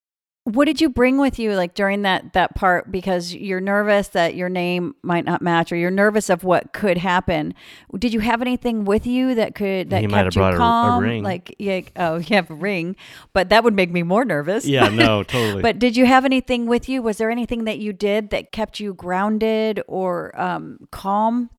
[0.47, 2.91] What did you bring with you like during that that part?
[2.93, 6.99] Because you're nervous that your name might not match or you're nervous of what could
[6.99, 7.53] happen.
[7.99, 10.53] Did you have anything with you that could that He kept might have you brought
[10.55, 11.03] a- a calm?
[11.03, 11.23] ring.
[11.25, 12.95] like yeah oh you have a ring.
[13.33, 14.65] But that would make me more nervous.
[14.65, 15.63] Yeah, no, totally.
[15.63, 17.03] but did you have anything with you?
[17.03, 21.51] Was there anything that you did that kept you grounded or um, calm?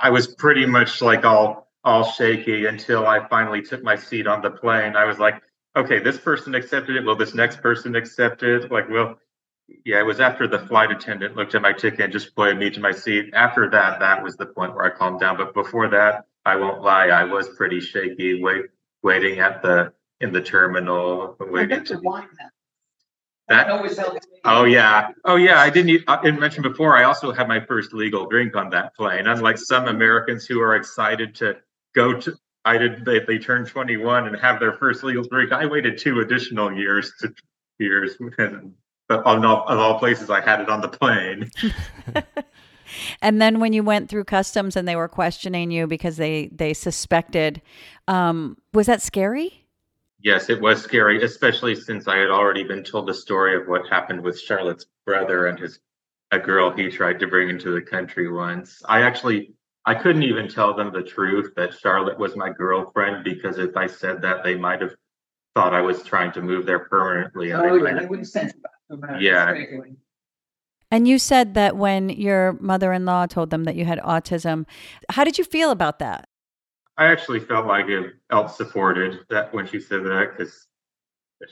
[0.00, 4.40] I was pretty much like all all shaky until I finally took my seat on
[4.42, 4.94] the plane.
[4.94, 5.42] I was like,
[5.76, 7.04] okay, this person accepted it.
[7.04, 8.70] Will this next person accept it?
[8.70, 9.18] Like, well,
[9.84, 12.70] yeah, it was after the flight attendant looked at my ticket and just pointed me
[12.70, 13.30] to my seat.
[13.32, 15.36] After that, that was the point where I calmed down.
[15.36, 18.66] But before that, I won't lie, I was pretty shaky, wait,
[19.02, 22.50] waiting at the in the terminal, waiting to wine that.
[23.48, 23.70] that.
[23.70, 24.26] always helps.
[24.44, 25.60] Oh yeah, oh yeah.
[25.60, 25.90] I didn't.
[25.90, 26.96] e- I didn't mention before.
[26.96, 29.26] I also had my first legal drink on that plane.
[29.26, 31.56] Unlike some Americans who are excited to
[31.94, 33.04] go to, I did.
[33.04, 35.52] They, they turn 21 and have their first legal drink.
[35.52, 37.34] I waited two additional years to
[37.78, 38.74] years, and,
[39.08, 41.50] but of all, of all places, I had it on the plane.
[43.22, 46.72] and then when you went through customs and they were questioning you because they they
[46.74, 47.60] suspected
[48.06, 49.62] um, was that scary
[50.22, 53.88] Yes, it was scary, especially since I had already been told the story of what
[53.88, 55.80] happened with Charlotte's brother and his
[56.30, 58.82] a girl he tried to bring into the country once.
[58.88, 59.52] I actually
[59.84, 63.86] I couldn't even tell them the truth that Charlotte was my girlfriend because if I
[63.88, 64.94] said that they might have
[65.54, 67.50] thought I was trying to move there permanently.
[67.50, 69.48] and Oh, I- yeah, they wouldn't send it back Yeah.
[69.48, 69.70] straight.
[70.90, 74.66] And you said that when your mother in law told them that you had autism,
[75.10, 76.28] how did you feel about that?
[76.98, 80.66] I actually felt like it felt supported that when she said that because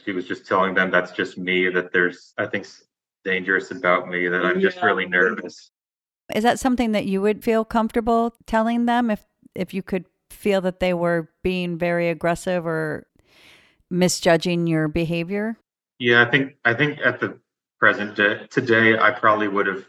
[0.05, 2.85] she was just telling them that's just me that there's I think s-
[3.25, 5.71] dangerous about me that I'm just really nervous.
[6.35, 10.61] Is that something that you would feel comfortable telling them if if you could feel
[10.61, 13.07] that they were being very aggressive or
[13.91, 15.57] misjudging your behavior?
[15.99, 17.39] Yeah, I think I think at the
[17.79, 19.85] present day today, I probably would have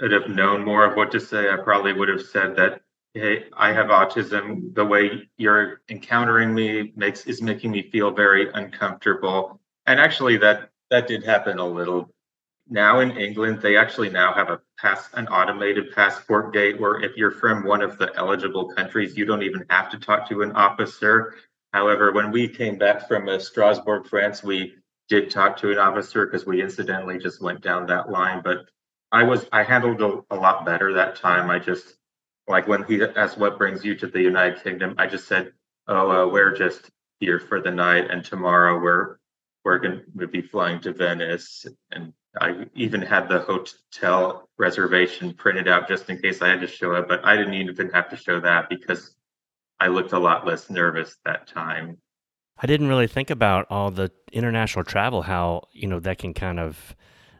[0.00, 1.48] would have known more of what to say.
[1.50, 2.82] I probably would have said that,
[3.14, 4.74] hey, I have autism.
[4.74, 9.60] The way you're encountering me makes is making me feel very uncomfortable.
[9.86, 12.12] And actually, that that did happen a little.
[12.68, 17.16] Now in England, they actually now have a pass an automated passport gate where if
[17.16, 20.52] you're from one of the eligible countries, you don't even have to talk to an
[20.52, 21.34] officer.
[21.72, 24.74] However, when we came back from uh, Strasbourg, France, we
[25.08, 28.42] did talk to an officer because we incidentally just went down that line.
[28.42, 28.68] But
[29.10, 31.50] I was I handled a, a lot better that time.
[31.50, 31.96] I just
[32.48, 35.52] like when he asked what brings you to the United Kingdom, I just said,
[35.88, 39.18] "Oh, uh, we're just here for the night, and tomorrow we're
[39.64, 45.68] we're going to be flying to Venice." And I even had the hotel reservation printed
[45.68, 47.08] out just in case I had to show up.
[47.08, 49.14] But I didn't even have to show that because
[49.80, 51.98] I looked a lot less nervous that time.
[52.58, 56.60] I didn't really think about all the international travel, how, you know, that can kind
[56.60, 56.94] of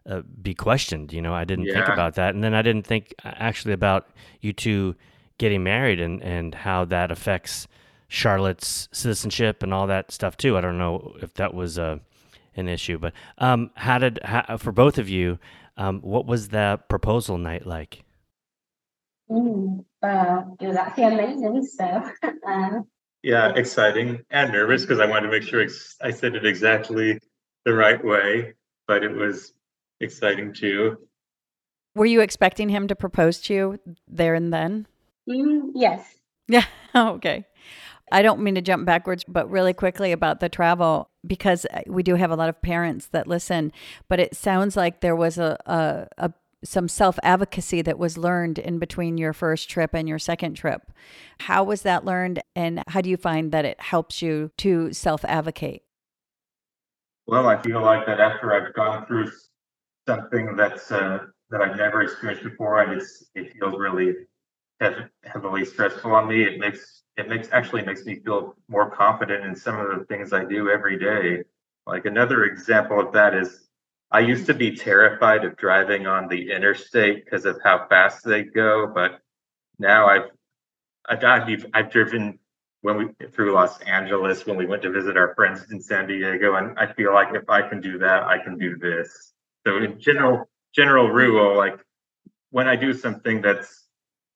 [0.05, 1.12] uh, be questioned.
[1.12, 2.35] You know, I didn't think about that.
[2.35, 4.09] And then I didn't think uh, actually about
[4.40, 4.96] you two
[5.38, 7.68] getting married and, and how that affects
[8.09, 10.57] Charlotte's citizenship and all that stuff too.
[10.57, 11.98] I don't know if that was uh,
[12.56, 15.38] an issue, but um, how did, how, for both of you,
[15.76, 18.04] um, what was that proposal night like?
[19.30, 21.64] Mm, uh, it was actually amazing.
[21.64, 21.84] So,
[22.46, 22.80] uh,
[23.22, 27.18] Yeah, exciting and nervous because I wanted to make sure ex- I said it exactly
[27.64, 28.54] the right way,
[28.86, 29.52] but it was
[30.00, 30.98] exciting too.
[31.94, 34.86] Were you expecting him to propose to you there and then?
[35.28, 36.14] mm, yes.
[36.48, 36.64] Yeah.
[36.94, 37.46] okay.
[38.12, 42.03] I don't mean to jump backwards, but really quickly about the travel because uh, we
[42.03, 43.72] do have a lot of parents that listen.
[44.09, 46.33] But it sounds like there was a, a, a
[46.64, 50.92] some self advocacy that was learned in between your first trip and your second trip.
[51.40, 55.25] How was that learned, and how do you find that it helps you to self
[55.25, 55.83] advocate?
[57.27, 59.31] Well, I feel like that after I've gone through
[60.07, 61.20] something that's uh,
[61.51, 64.14] that I've never experienced before, and it's it feels really
[65.25, 66.42] heavily stressful on me.
[66.42, 70.33] It makes it makes actually makes me feel more confident in some of the things
[70.33, 71.44] I do every day.
[71.87, 73.68] Like another example of that is
[74.11, 78.44] I used to be terrified of driving on the interstate because of how fast they
[78.44, 79.20] go, but
[79.79, 80.31] now I've
[81.09, 82.38] I've, I've, I've driven
[82.83, 86.57] when we through Los Angeles when we went to visit our friends in San Diego,
[86.57, 89.33] and I feel like if I can do that, I can do this.
[89.66, 91.79] So in general, general rule, like
[92.51, 93.87] when I do something that's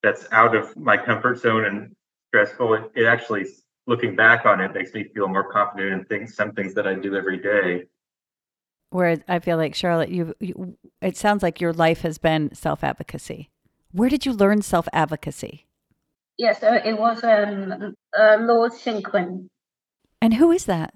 [0.03, 1.96] that's out of my comfort zone and
[2.37, 3.47] stressful, it, it actually
[3.87, 6.95] looking back on it makes me feel more confident in things, some things that I
[6.95, 7.85] do every day.
[8.91, 12.85] Whereas I feel like Charlotte, you, you it sounds like your life has been self
[12.85, 13.51] advocacy.
[13.93, 15.67] Where did you learn self advocacy?
[16.39, 19.49] Yeah, so it was um, uh, Lord Shinkwin.
[20.21, 20.95] And who is that?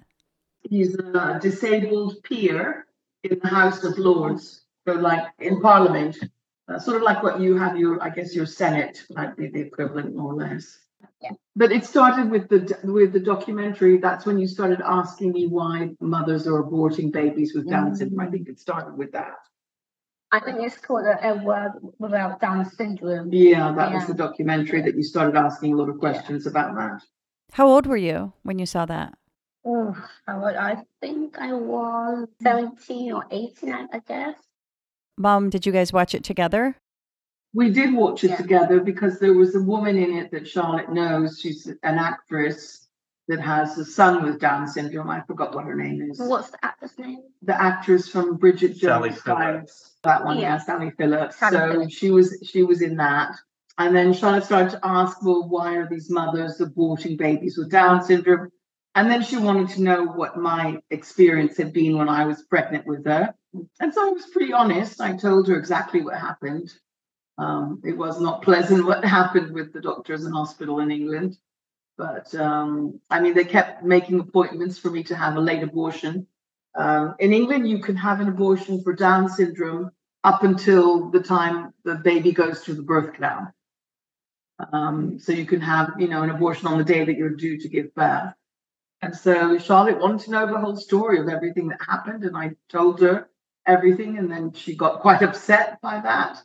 [0.62, 2.86] He's a disabled peer
[3.24, 6.16] in the House of Lords, so like in Parliament,
[6.68, 9.60] uh, sort of like what you have your, I guess, your Senate might be the
[9.60, 10.78] equivalent, more or less.
[11.20, 11.32] Yeah.
[11.54, 13.98] But it started with the with the documentary.
[13.98, 18.26] That's when you started asking me why mothers are aborting babies with Down syndrome.
[18.26, 19.36] I think it started with that.
[20.32, 23.30] I think it's called a, a World Without Down Syndrome.
[23.32, 27.02] Yeah, that was the documentary that you started asking a lot of questions about that.
[27.52, 29.14] How old were you when you saw that?
[29.64, 29.94] Oh,
[30.26, 34.36] I, think I was 17 or 18, I, I guess.
[35.18, 36.76] Mom, did you guys watch it together?
[37.52, 38.36] We did watch it Yeah.
[38.36, 41.40] together because there was a woman in it that Charlotte knows.
[41.40, 42.86] She's an actress
[43.28, 45.10] that has a son with Down syndrome.
[45.10, 46.20] I forgot what her name is.
[46.20, 47.22] What's the actor's name?
[47.42, 49.90] The actress from Bridget Sally Jones' Phillips.
[50.02, 50.58] That one, yeah, Yeah.
[50.58, 51.36] Sally Phillips.
[51.36, 51.94] Sally so Phillips.
[51.94, 53.34] she was she was in that.
[53.78, 58.02] And then Charlotte started to ask, well, why are these mothers aborting babies with Down
[58.04, 58.50] syndrome?
[58.94, 62.86] And then she wanted to know what my experience had been when I was pregnant
[62.86, 63.32] with her.
[63.80, 65.00] And so I was pretty honest.
[65.00, 66.72] I told her exactly what happened.
[67.40, 71.38] Um, it was not pleasant what happened with the doctors and hospital in England.
[71.96, 76.26] But um, I mean, they kept making appointments for me to have a late abortion.
[76.74, 79.90] Um, in England, you can have an abortion for Down syndrome
[80.22, 83.52] up until the time the baby goes through the birth canal.
[84.72, 87.58] Um, so you can have, you know, an abortion on the day that you're due
[87.58, 88.34] to give birth.
[89.00, 92.50] And so Charlotte wanted to know the whole story of everything that happened, and I
[92.68, 93.30] told her
[93.66, 96.42] everything, and then she got quite upset by that.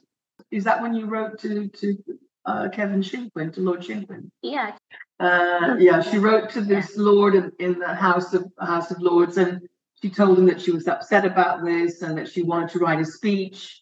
[0.52, 1.98] Is that when you wrote to to
[2.46, 4.30] uh, Kevin Shinkwin, to Lord Shinkwin?
[4.42, 4.76] Yeah.
[5.20, 9.38] Uh, yeah, she wrote to this lord in, in the House of House of Lords,
[9.38, 9.62] and
[10.02, 13.00] she told him that she was upset about this and that she wanted to write
[13.00, 13.82] a speech.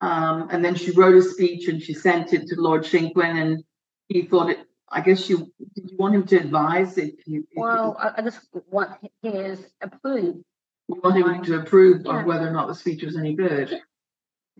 [0.00, 3.64] Um, and then she wrote a speech and she sent it to Lord Shinkwin, and
[4.08, 4.58] he thought it.
[4.92, 8.22] I guess you did you want him to advise if you, if Well, I, I
[8.22, 8.90] just want
[9.22, 10.36] his approve.
[10.88, 12.20] you want him to approve Yeah.
[12.20, 13.80] of whether or not the speech was any good.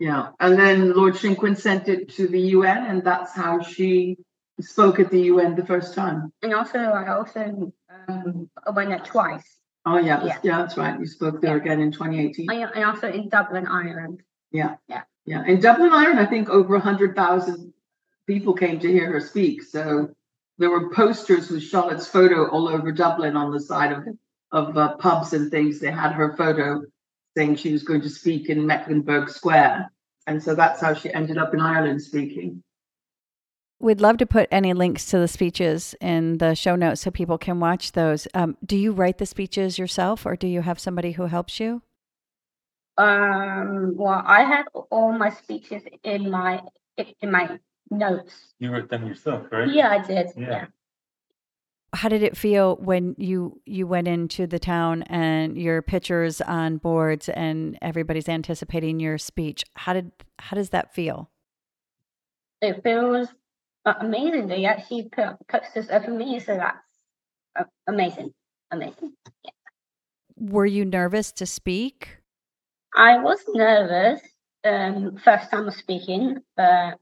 [0.01, 0.07] Yeah.
[0.07, 4.17] Yeah, and then Lord Shinkwin sent it to the UN, and that's how she
[4.59, 6.33] spoke at the UN the first time.
[6.41, 7.71] And also, I also
[8.07, 9.57] um, went there twice.
[9.85, 10.37] Oh yeah, Yeah.
[10.41, 10.99] yeah, that's right.
[10.99, 12.49] You spoke there again in 2018.
[12.49, 14.21] I, and also in Dublin, Ireland.
[14.51, 14.75] Yeah.
[14.87, 15.03] Yeah.
[15.25, 15.45] Yeah.
[15.45, 17.73] In Dublin, Ireland, I think over 100,000
[18.25, 19.61] people came to hear her speak.
[19.63, 20.15] So
[20.57, 24.07] there were posters with Charlotte's photo all over Dublin on the side of,
[24.51, 25.79] of uh, pubs and things.
[25.79, 26.83] They had her photo
[27.35, 29.91] saying she was going to speak in Mecklenburg Square.
[30.27, 32.63] And so that's how she ended up in Ireland speaking.
[33.79, 37.39] We'd love to put any links to the speeches in the show notes so people
[37.39, 38.27] can watch those.
[38.35, 41.81] Um, do you write the speeches yourself or do you have somebody who helps you?
[42.97, 46.61] Um, well, I had all my speeches in my
[47.21, 47.57] in my
[47.89, 48.53] notes.
[48.59, 49.67] You wrote them yourself, right?
[49.67, 50.27] Yeah, I did.
[50.37, 50.49] Yeah.
[50.49, 50.65] Yeah.
[51.93, 56.77] How did it feel when you you went into the town and your pictures on
[56.77, 59.63] boards and everybody's anticipating your speech?
[59.75, 61.29] How did how does that feel?
[62.61, 63.27] It feels
[63.85, 64.47] amazing.
[64.47, 68.33] They actually put up for me, so that's amazing,
[68.71, 69.13] amazing.
[70.37, 72.17] Were you nervous to speak?
[72.95, 74.21] I was nervous
[74.63, 76.97] um first time speaking, but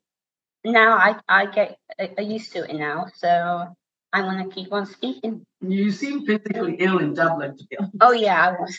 [0.63, 3.07] now I I get uh, uh, used to it now.
[3.15, 3.75] So
[4.11, 5.45] I want to keep on speaking.
[5.61, 7.95] You seem physically ill in Dublin, to be honest.
[8.01, 8.77] Oh yeah, I was.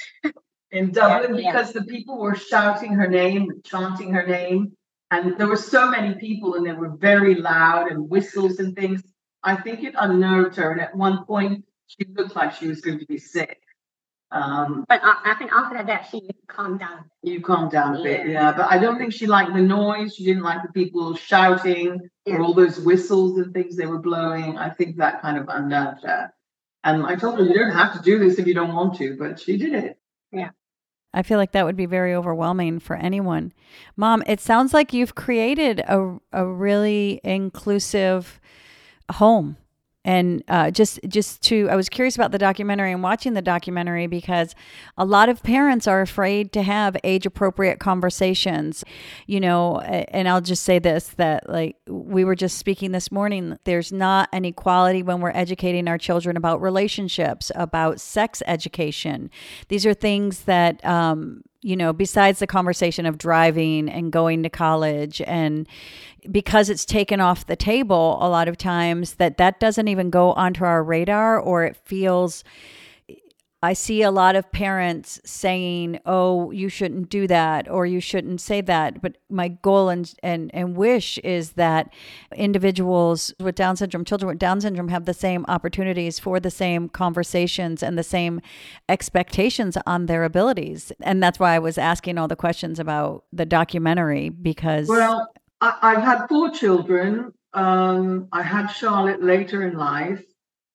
[0.73, 1.53] in Dublin yeah.
[1.53, 4.73] because the people were shouting her name, chanting her name,
[5.11, 9.03] and there were so many people and they were very loud and whistles and things.
[9.43, 12.99] I think it unnerved her, and at one point she looked like she was going
[12.99, 13.61] to be sick.
[14.33, 17.11] Um, But I, I think after that, she calmed down.
[17.23, 18.33] you calmed down a bit, Yeah.
[18.33, 18.53] yeah.
[18.53, 20.15] But I don't think she liked the noise.
[20.15, 22.37] She didn't like the people shouting Yeah.
[22.37, 24.57] or all those whistles and things they were blowing.
[24.57, 26.33] I think that kind of unnerved her.
[26.85, 29.17] And I told her, you don't have to do this if you don't want to,
[29.19, 29.99] but she did it.
[30.33, 30.51] Yeah.
[31.13, 33.53] I feel like that would be very overwhelming for anyone.
[33.97, 38.41] Mom, it sounds like you've created a, a really inclusive
[39.11, 39.57] home.
[40.03, 44.07] And uh, just just to, I was curious about the documentary and watching the documentary
[44.07, 44.55] because
[44.97, 48.83] a lot of parents are afraid to have age appropriate conversations,
[49.27, 49.81] you know.
[49.81, 54.31] And I'll just say this: that like we were just speaking this morning, there's not
[54.33, 59.31] an equality when we're educating our children about relationships, about sex education.
[59.69, 64.51] These are things that um, you know, besides the conversation of driving and going to
[64.51, 65.67] college and
[66.31, 70.33] because it's taken off the table a lot of times that that doesn't even go
[70.33, 72.45] onto our radar or it feels
[73.63, 78.41] I see a lot of parents saying, "Oh, you shouldn't do that or you shouldn't
[78.41, 81.93] say that." But my goal and and and wish is that
[82.35, 86.89] individuals with Down syndrome, children with Down syndrome have the same opportunities for the same
[86.89, 88.41] conversations and the same
[88.89, 90.91] expectations on their abilities.
[91.03, 95.77] And that's why I was asking all the questions about the documentary because Well, I,
[95.83, 97.35] I've had four children.
[97.53, 100.25] Um, I had Charlotte later in life.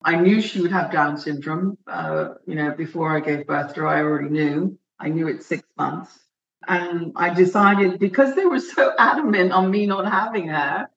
[0.06, 1.80] I knew she would have Down syndrome.
[1.88, 4.78] Uh, you know, before I gave birth to her, I already knew.
[5.00, 6.18] I knew it six months,
[6.68, 10.88] and I decided because they were so adamant on me not having her,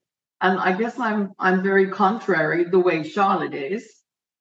[0.43, 3.95] and I guess I'm I'm very contrary the way Charlotte is.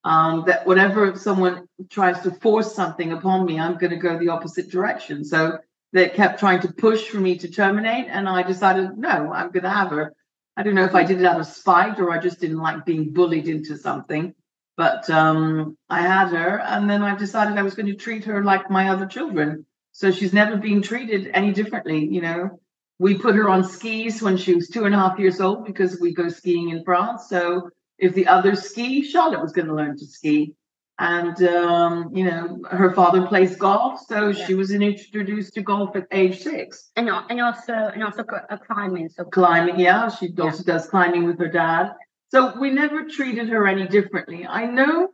[0.03, 4.29] Um, that whenever someone tries to force something upon me, I'm going to go the
[4.29, 5.25] opposite direction.
[5.25, 5.57] So
[5.91, 9.63] they kept trying to push for me to terminate, and I decided no, I'm going
[9.63, 10.13] to have her.
[10.57, 12.85] I don't know if I did it out of spite or I just didn't like
[12.85, 14.33] being bullied into something,
[14.77, 18.43] but um, I had her, and then I decided I was going to treat her
[18.43, 19.65] like my other children.
[19.91, 22.05] So she's never been treated any differently.
[22.05, 22.59] You know,
[22.99, 25.99] we put her on skis when she was two and a half years old because
[25.99, 27.27] we go skiing in France.
[27.27, 30.53] So if the others ski, Charlotte was going to learn to ski.
[30.99, 36.07] And um, you know, her father plays golf, so she was introduced to golf at
[36.11, 36.89] age six.
[36.95, 39.09] And and also and also uh, climbing.
[39.09, 40.45] So Climbing, yeah, she Yeah.
[40.45, 41.93] also does climbing with her dad.
[42.29, 44.45] So we never treated her any differently.
[44.45, 45.09] I know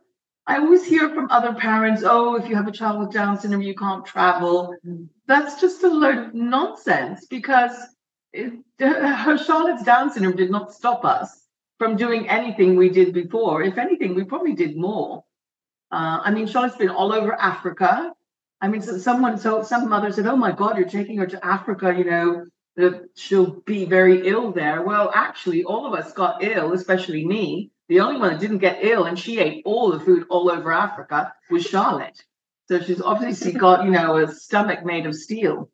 [0.46, 3.62] I always hear from other parents, oh, if you have a child with Down syndrome,
[3.62, 4.74] you can't travel.
[5.26, 7.72] That's just a load of nonsense because
[8.32, 11.46] it, her Charlotte's Down syndrome did not stop us
[11.78, 13.62] from doing anything we did before.
[13.62, 15.24] If anything, we probably did more.
[15.90, 18.12] Uh, I mean, Charlotte's been all over Africa.
[18.60, 21.44] I mean, so someone, so some mother said, "Oh my God, you're taking her to
[21.44, 21.94] Africa.
[21.96, 22.46] You know,
[22.76, 27.70] that she'll be very ill there." Well, actually, all of us got ill, especially me.
[27.88, 30.72] The only one that didn't get ill, and she ate all the food all over
[30.72, 32.22] Africa, was Charlotte.
[32.68, 35.70] So she's obviously got, you know, a stomach made of steel.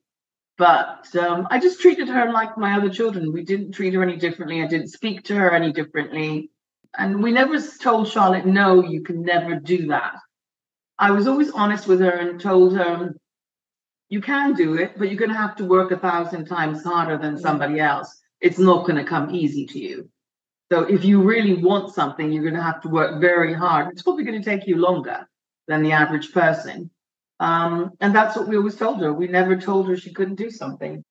[0.59, 3.33] But um, I just treated her like my other children.
[3.33, 4.63] We didn't treat her any differently.
[4.63, 6.51] I didn't speak to her any differently.
[6.99, 10.17] And we never told Charlotte, no, you can never do that.
[10.99, 13.15] I was always honest with her and told her,
[14.11, 17.17] you can do it, but you're going to have to work a thousand times harder
[17.17, 18.21] than somebody else.
[18.41, 20.11] It's not going to come easy to you.
[20.71, 23.89] So if you really want something, you're going to have to work very hard.
[23.93, 25.29] It's probably going to take you longer
[25.69, 26.91] than the average person.
[27.39, 29.13] Um, and that's what we always told her.
[29.13, 31.05] We never told her she couldn't do something.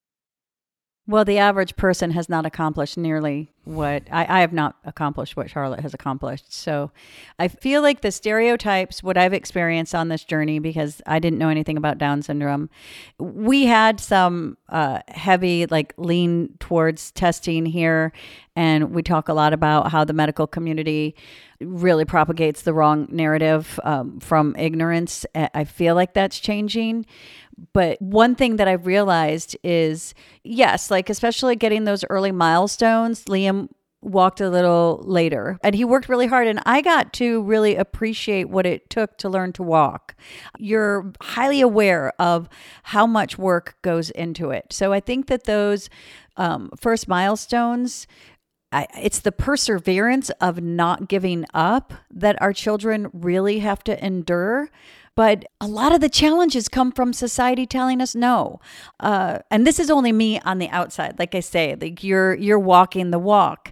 [1.10, 5.50] Well, the average person has not accomplished nearly what I, I, have not accomplished what
[5.50, 6.54] Charlotte has accomplished.
[6.54, 6.92] So
[7.40, 11.50] I feel like the stereotypes, what I've experienced on this journey, because I didn't know
[11.50, 12.70] anything about Down syndrome,
[13.18, 18.14] we had some uh, heavy, like lean towards testing here.
[18.56, 21.16] And we talk a lot about how the medical community
[21.60, 25.26] really propagates the wrong narrative um, from ignorance.
[25.34, 27.06] I feel like that's changing.
[27.74, 33.70] But one thing that I've realized is yes, like especially getting those early milestones, Liam
[34.02, 38.50] walked a little later and he worked really hard and I got to really appreciate
[38.50, 40.16] what it took to learn to walk.
[40.58, 42.48] You're highly aware of
[42.84, 44.68] how much work goes into it.
[44.72, 45.90] So I think that those
[46.38, 48.08] um, first milestones
[48.72, 54.70] I, it's the perseverance of not giving up that our children really have to endure
[55.16, 58.60] but a lot of the challenges come from society telling us no.
[59.00, 61.20] Uh, and this is only me on the outside.
[61.20, 63.72] Like I say, like you're you're walking the walk.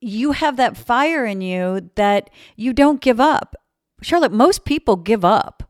[0.00, 3.56] You have that fire in you that you don't give up.
[4.00, 5.68] Charlotte, most people give up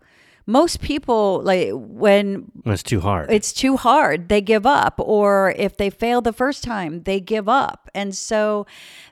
[0.49, 5.77] most people like when it's too hard it's too hard they give up or if
[5.77, 8.66] they fail the first time they give up and so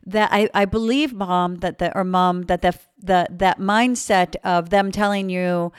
[0.06, 2.74] that i, I believe mom that the or mom that the,
[3.06, 5.72] the that mindset of them telling you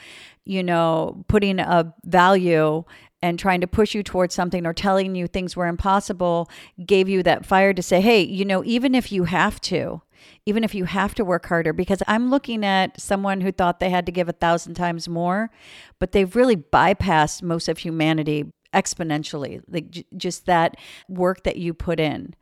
[0.44, 2.84] you know putting a value
[3.20, 6.48] and trying to push you towards something or telling you things were impossible
[6.86, 10.02] gave you that fire to say hey you know even if you have to
[10.46, 13.90] even if you have to work harder, because I'm looking at someone who thought they
[13.90, 15.50] had to give a thousand times more,
[15.98, 19.62] but they've really bypassed most of humanity exponentially.
[19.68, 20.76] Like j- just that
[21.08, 22.34] work that you put in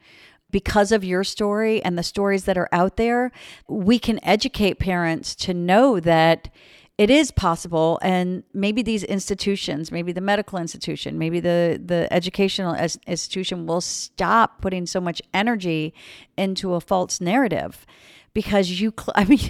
[0.56, 3.30] because of your story and the stories that are out there,
[3.68, 6.48] we can educate parents to know that
[6.96, 7.98] it is possible.
[8.00, 12.74] And maybe these institutions maybe the medical institution maybe the the educational
[13.06, 15.92] institution will stop putting so much energy
[16.38, 17.84] into a false narrative
[18.36, 19.40] because you i mean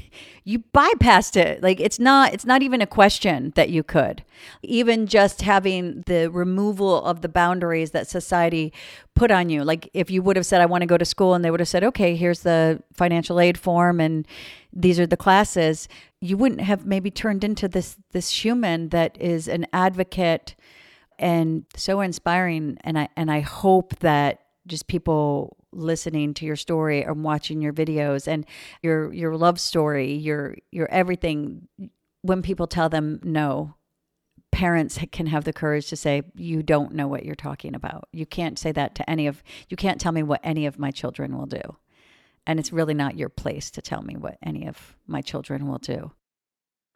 [0.48, 1.60] you bypassed it.
[1.60, 4.22] Like it's not it's not even a question that you could.
[4.62, 8.72] Even just having the removal of the boundaries that society
[9.16, 9.64] put on you.
[9.64, 11.58] Like if you would have said i want to go to school and they would
[11.58, 14.24] have said okay here's the financial aid form and
[14.72, 15.88] these are the classes
[16.20, 20.54] you wouldn't have maybe turned into this this human that is an advocate
[21.18, 22.78] and so inspiring.
[22.84, 27.72] And i and i hope that just people listening to your story and watching your
[27.72, 28.46] videos and
[28.82, 31.68] your your love story, your your everything
[32.22, 33.74] when people tell them no,
[34.50, 38.08] parents can have the courage to say you don't know what you're talking about.
[38.12, 40.90] You can't say that to any of you can't tell me what any of my
[40.90, 41.76] children will do.
[42.46, 45.78] And it's really not your place to tell me what any of my children will
[45.78, 46.12] do.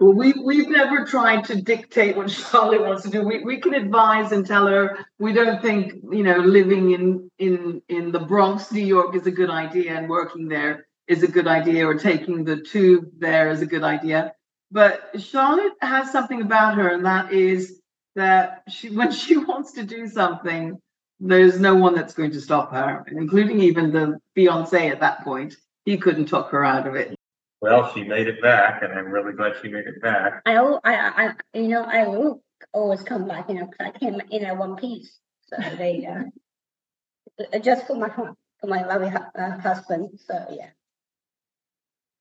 [0.01, 3.23] Well, we, we've never tried to dictate what Charlotte wants to do.
[3.23, 7.83] We, we can advise and tell her we don't think, you know, living in, in,
[7.91, 11.47] in the Bronx, New York is a good idea and working there is a good
[11.47, 14.33] idea or taking the tube there is a good idea.
[14.71, 17.81] But Charlotte has something about her, and that is
[18.17, 20.79] that she, when she wants to do something,
[21.19, 25.57] there's no one that's going to stop her, including even the fiance at that point.
[25.85, 27.20] He couldn't talk her out of it.
[27.61, 30.41] Well, she made it back, and I'm really glad she made it back.
[30.47, 32.43] I, I, I, you know, I will
[32.73, 35.19] always come back, you know, because I came in a one piece.
[35.47, 36.07] So they,
[37.53, 40.19] uh, just for my for my lovely uh, husband.
[40.27, 40.71] So yeah.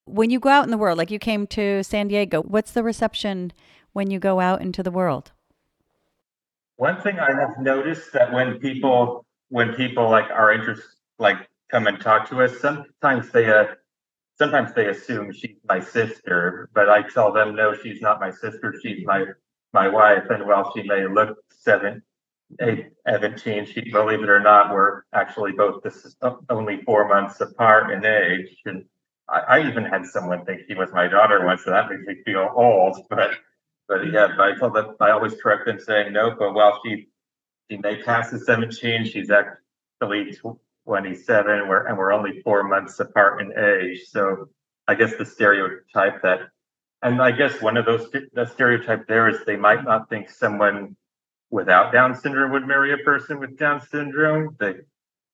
[0.06, 2.84] When you go out in the world, like you came to San Diego, what's the
[2.84, 3.54] reception
[3.94, 5.32] when you go out into the world?
[6.78, 11.88] One thing I have noticed that when people when people like are interested, like come
[11.88, 13.66] and talk to us, sometimes they uh,
[14.40, 18.74] sometimes they assume she's my sister, but I tell them no, she's not my sister.
[18.82, 19.26] She's my
[19.74, 20.24] my wife.
[20.30, 22.02] And while she may look seven,
[22.62, 27.40] eight, 17, she believe it or not, we're actually both this uh, only four months
[27.42, 28.50] apart in age.
[28.66, 28.86] And
[29.28, 32.24] I, I even had someone think she was my daughter once, so that makes me
[32.26, 32.98] feel old.
[33.10, 33.32] But
[33.88, 36.36] but yeah, but I told them I always correct them saying no.
[36.38, 37.10] But while she
[37.70, 40.36] she may pass the 17, she's actually
[40.90, 44.08] 27, we're, and we're only four months apart in age.
[44.10, 44.50] So
[44.88, 46.40] I guess the stereotype that
[47.04, 50.96] And I guess one of those the stereotype there is they might not think someone
[51.52, 54.56] without Down syndrome would marry a person with Down syndrome.
[54.60, 54.84] The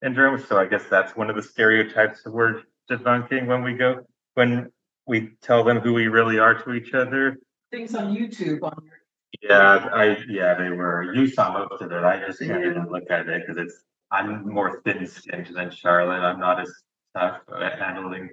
[0.03, 0.43] syndrome.
[0.45, 4.71] So I guess that's one of the stereotypes that we're debunking when we go when
[5.07, 7.37] we tell them who we really are to each other.
[7.71, 8.99] Things on YouTube on your
[9.41, 11.13] Yeah, I yeah they were.
[11.13, 12.03] You saw most of it.
[12.03, 13.85] I just can't even look at it because it's
[14.15, 16.21] I'm more thin-skinned than Charlotte.
[16.21, 16.71] I'm not as
[17.15, 18.29] tough at handling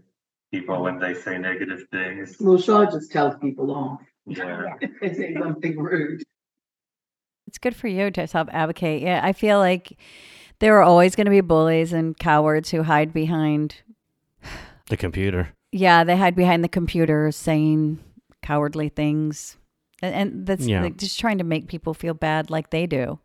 [0.52, 2.36] people when they say negative things.
[2.38, 4.74] Well, Shaw just tells people off Yeah.
[4.80, 6.22] if they say something rude.
[7.46, 9.02] It's good for you to help advocate.
[9.02, 9.98] Yeah, I feel like
[10.60, 13.76] there are always going to be bullies and cowards who hide behind.
[14.88, 15.48] The computer.
[15.70, 17.98] Yeah, they hide behind the computer saying
[18.42, 19.56] cowardly things,
[20.02, 20.82] and, and that's Yeah.
[20.82, 23.18] like just trying to make people feel bad, like they do.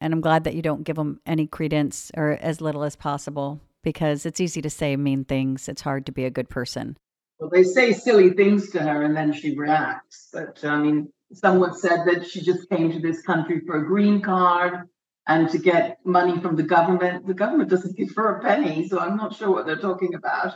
[0.00, 3.60] And I'm glad that you don't give them any credence or as little as possible,
[3.82, 5.68] because it's easy to say mean things.
[5.68, 6.96] It's hard to be a good person.
[7.38, 10.28] Well, they say silly things to her and then she reacts.
[10.32, 14.20] But I mean, someone said that she just came to this country for a green
[14.20, 14.88] card
[15.26, 17.26] and to get money from the government.
[17.26, 20.54] The government doesn't give her a penny, so I'm not sure what they're talking about.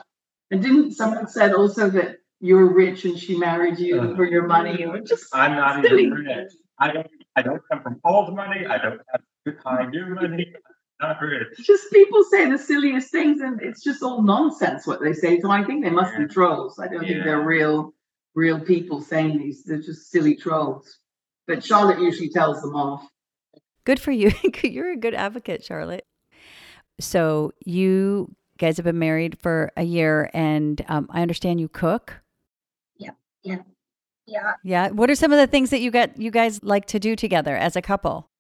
[0.50, 4.46] And didn't someone said also that you're rich and she married you Uh, for your
[4.46, 4.84] money?
[4.84, 6.52] Or just I'm not silly even rich.
[6.78, 8.66] I don't I don't come from old money.
[8.66, 9.22] I don't have
[9.64, 10.52] high new money.
[11.00, 11.58] Not rich.
[11.58, 15.40] just people say the silliest things and it's just all nonsense what they say.
[15.40, 16.78] So I think they must be trolls.
[16.78, 17.92] I don't think they're real
[18.34, 19.64] real people saying these.
[19.64, 20.98] They're just silly trolls.
[21.46, 23.06] But Charlotte usually tells them off.
[23.84, 24.32] Good for you.
[24.62, 26.06] You're a good advocate, Charlotte.
[27.00, 32.20] So you guys have been married for a year, and um, I understand you cook.
[32.96, 33.10] Yeah,
[33.42, 33.58] yeah,
[34.26, 34.52] yeah.
[34.62, 34.90] Yeah.
[34.90, 37.56] What are some of the things that you got you guys like to do together
[37.56, 38.30] as a couple?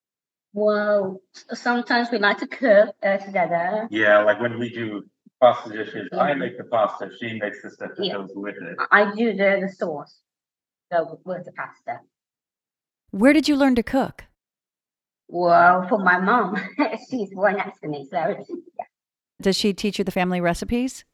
[0.54, 1.20] Well,
[1.52, 3.88] sometimes we like to cook uh, together.
[3.90, 5.04] Yeah, like when we do
[5.40, 8.14] pasta dishes, I make the pasta, she makes the stuff that Yeah.
[8.14, 8.76] goes with it.
[8.90, 10.20] I I do the, the sauce,
[10.92, 11.98] so with the pasta.
[13.10, 14.26] Where did you learn to cook?
[15.26, 16.56] Well, for my mom,
[17.10, 18.84] she's right next to me, so yeah.
[19.42, 21.04] Does she teach you the family recipes?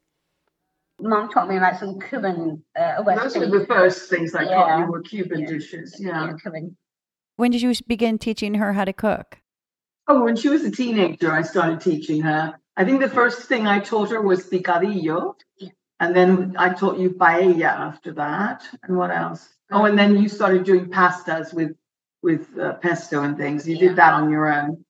[0.99, 3.49] mom taught me like some Cuban uh, Those recipes.
[3.49, 4.85] were the first things I taught Yeah.
[4.85, 5.47] you were Cuban Yeah.
[5.47, 5.95] dishes.
[5.99, 6.33] Yeah.
[6.39, 6.77] Cuban.
[7.41, 9.39] When did you begin teaching her how to cook?
[10.07, 12.53] Oh, when she was a teenager, I started teaching her.
[12.77, 15.33] I think the first thing I taught her was picadillo.
[15.99, 18.61] And then I taught you paella after that.
[18.83, 19.49] And what else?
[19.71, 21.71] Oh, and then you started doing pastas with
[22.21, 23.67] with uh, pesto and things.
[23.67, 23.87] You Yeah.
[23.87, 24.85] did that on your own.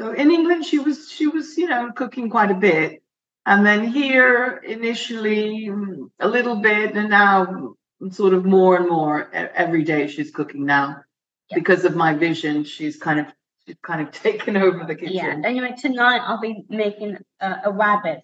[0.00, 3.02] So in England, she was she was you know cooking quite a bit,
[3.46, 7.74] and then here initially mm, a little bit, and now
[8.10, 11.02] sort of more and more every day she's cooking now
[11.50, 11.58] Yeah.
[11.58, 12.64] because of my vision.
[12.64, 13.26] She's kind of
[13.66, 15.14] she's kind of taken over the kitchen.
[15.14, 15.40] Yeah.
[15.44, 18.22] Anyway, tonight I'll be making uh, a rabbit.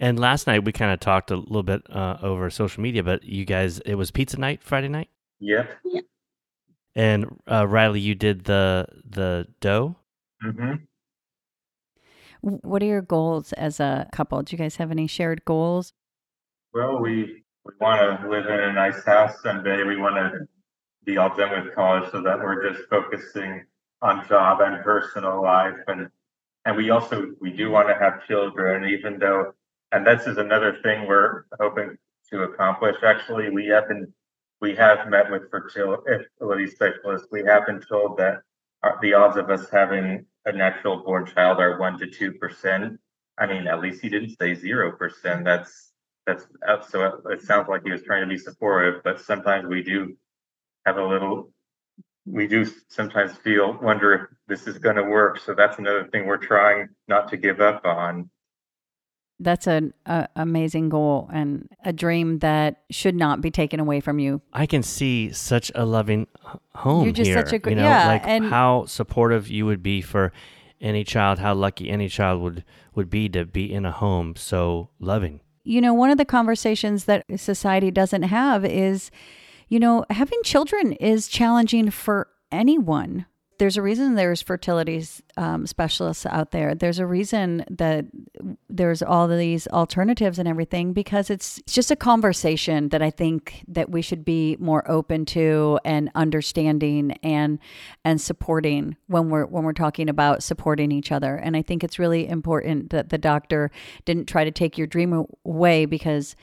[0.00, 3.24] And last night we kind of talked a little bit uh, over social media, but
[3.24, 5.08] you guys, it was pizza night Friday night,
[5.40, 5.68] Yep.
[6.94, 9.96] and uh, Riley, you did the the dough.
[10.40, 10.74] hmm
[12.42, 14.40] W- What are your goals as a couple?
[14.42, 15.92] Do you guys have any shared goals?
[16.72, 19.82] Well, we we want to live in a nice house someday.
[19.82, 20.46] We want to
[21.08, 23.64] be all done with college so that we're just focusing
[24.02, 25.74] on job and personal life.
[25.86, 26.10] And
[26.66, 29.54] and we also we do want to have children even though
[29.92, 31.96] and this is another thing we're hoping
[32.30, 33.48] to accomplish actually.
[33.48, 34.12] We have been
[34.60, 37.28] we have met with fertility specialists.
[37.32, 38.42] We have been told that
[38.82, 43.00] our, the odds of us having a natural born child are one to two percent.
[43.38, 45.46] I mean at least he didn't say zero percent.
[45.46, 45.92] That's
[46.26, 49.66] that's uh, so it, it sounds like he was trying to be supportive but sometimes
[49.66, 50.14] we do
[50.88, 51.36] have a little
[52.38, 56.26] we do sometimes feel wonder if this is going to work so that's another thing
[56.26, 58.28] we're trying not to give up on
[59.40, 61.50] That's an a, amazing goal and
[61.84, 64.32] a dream that should not be taken away from you.
[64.52, 67.38] I can see such a loving h- home You're just here.
[67.38, 70.32] such a great, you know, yeah, like and- how supportive you would be for
[70.80, 72.64] any child, how lucky any child would
[72.96, 75.40] would be to be in a home so loving.
[75.62, 79.10] You know, one of the conversations that society doesn't have is,
[79.68, 83.26] you know, having children is challenging for anyone.
[83.58, 85.04] There's a reason there's fertility
[85.36, 86.76] um, specialists out there.
[86.76, 88.04] There's a reason that
[88.70, 93.64] there's all these alternatives and everything because it's it's just a conversation that I think
[93.66, 97.58] that we should be more open to and understanding and
[98.04, 101.34] and supporting when we're when we're talking about supporting each other.
[101.34, 103.72] And I think it's really important that the doctor
[104.04, 106.36] didn't try to take your dream away because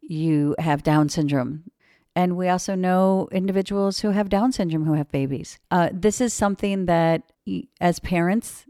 [0.00, 1.70] you have Down syndrome.
[2.18, 5.60] And we also know individuals who have Down syndrome who have babies.
[5.70, 7.30] Uh, this is something that,
[7.80, 8.66] as parents,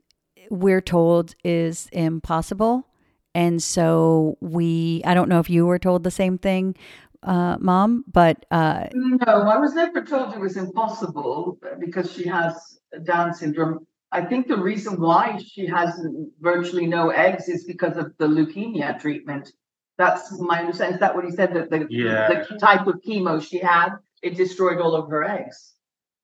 [0.50, 2.86] we're told is impossible.
[3.34, 6.76] And so we, I don't know if you were told the same thing,
[7.22, 12.80] uh, mom, but uh, No, I was never told it was impossible because she has
[13.04, 13.86] Down syndrome.
[14.12, 15.98] I think the reason why she has
[16.40, 19.52] virtually no eggs is because of the leukemia treatment.
[19.98, 20.94] That's my understanding.
[20.94, 21.52] Is that what he said?
[21.54, 22.28] That the, Yeah.
[22.50, 23.90] the type of chemo she had,
[24.22, 25.74] it destroyed all of her eggs.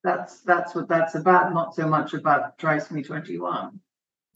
[0.04, 3.80] That's that's what that's about, not so much about trisomy 21.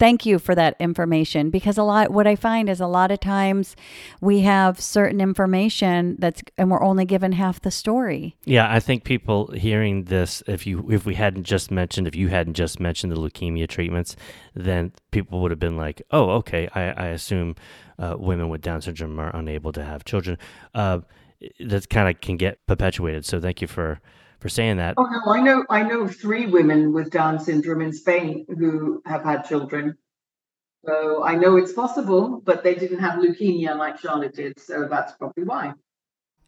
[0.01, 3.19] thank you for that information because a lot what i find is a lot of
[3.19, 3.75] times
[4.21, 9.03] we have certain information that's and we're only given half the story Yeah, I think
[9.03, 13.11] people hearing this, if you if we hadn't just mentioned, if you hadn't just mentioned
[13.13, 14.15] the leukemia treatments,
[14.55, 17.57] then people would have been like, "Oh, okay, I, I assume
[17.99, 20.39] uh, women with Down syndrome are unable to have children."
[20.75, 21.01] Uh,
[21.61, 23.25] that kind of can get perpetuated.
[23.25, 24.01] So thank you for
[24.41, 24.95] for saying that.
[24.97, 29.23] Oh no, I know I know three women with Down syndrome in Spain who have
[29.25, 29.97] had children.
[30.87, 35.13] So I know it's possible, but they didn't have leukemia like Charlotte did, so that's
[35.13, 35.75] probably why.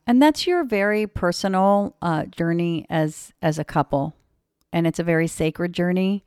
[0.06, 4.14] and that's your very personal uh, journey as as a couple
[4.72, 6.24] and it's a very sacred journey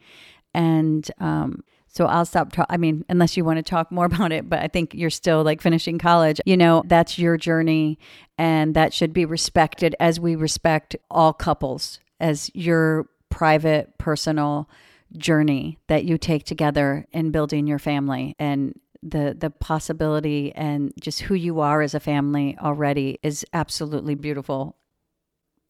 [0.53, 1.63] and um,
[1.93, 4.59] so i'll stop ta- i mean unless you want to talk more about it but
[4.59, 7.97] i think you're still like finishing college you know that's your journey
[8.37, 14.69] and that should be respected as we respect all couples as your private personal
[15.17, 21.21] journey that you take together in building your family and the the possibility and just
[21.21, 24.77] who you are as a family already is absolutely beautiful.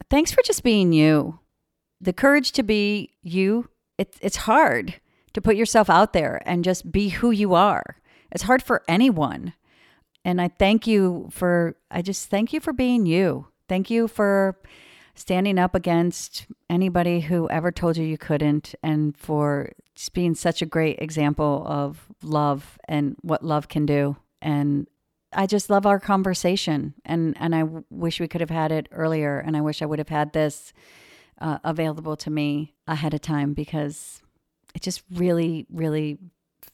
[0.09, 1.39] Thanks for just being you.
[1.99, 3.69] The courage to be you.
[3.97, 4.95] It's it's hard
[5.33, 7.97] to put yourself out there and just be who you are.
[8.31, 9.53] It's hard for anyone.
[10.25, 13.47] And I thank you for I just thank you for being you.
[13.67, 14.57] Thank you for
[15.15, 20.61] standing up against anybody who ever told you you couldn't and for just being such
[20.61, 24.87] a great example of love and what love can do and
[25.31, 28.87] I just love our conversation and and I w- wish we could have had it
[28.91, 30.73] earlier and I wish I would have had this
[31.39, 34.22] uh, available to me ahead of time because
[34.73, 36.17] it just really really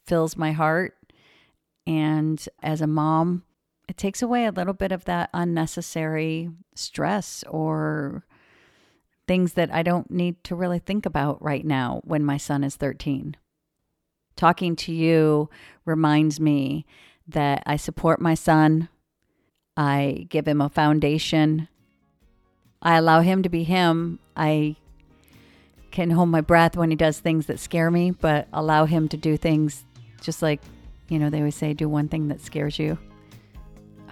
[0.05, 0.95] fills my heart
[1.85, 3.43] and as a mom
[3.89, 8.23] it takes away a little bit of that unnecessary stress or
[9.27, 12.75] things that I don't need to really think about right now when my son is
[12.75, 13.35] 13.
[14.35, 15.49] Talking to you
[15.85, 16.85] reminds me
[17.27, 18.89] that I support my son.
[19.75, 21.67] I give him a foundation.
[22.81, 24.19] I allow him to be him.
[24.35, 24.75] I
[25.91, 29.17] can hold my breath when he does things that scare me, but allow him to
[29.17, 29.83] do things
[30.21, 30.61] just like,
[31.07, 32.97] you know, they always say, do one thing that scares you.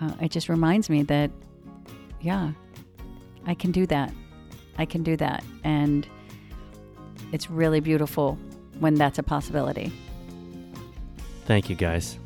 [0.02, 1.32] Uh, it just reminds me that,
[2.22, 2.52] yeah,
[3.46, 4.12] I can do that.
[4.78, 5.44] I can do that.
[5.64, 6.08] And
[7.32, 8.38] it's really beautiful
[8.80, 9.92] when that's a possibility.
[11.46, 12.18] Thank you, guys.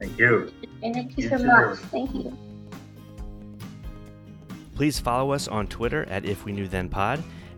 [0.00, 0.52] Thank you.
[0.82, 1.46] And thank you You so too.
[1.46, 1.78] much.
[1.78, 2.36] Thank you.
[4.74, 7.22] Please follow us on Twitter at If We Knew Then Pod,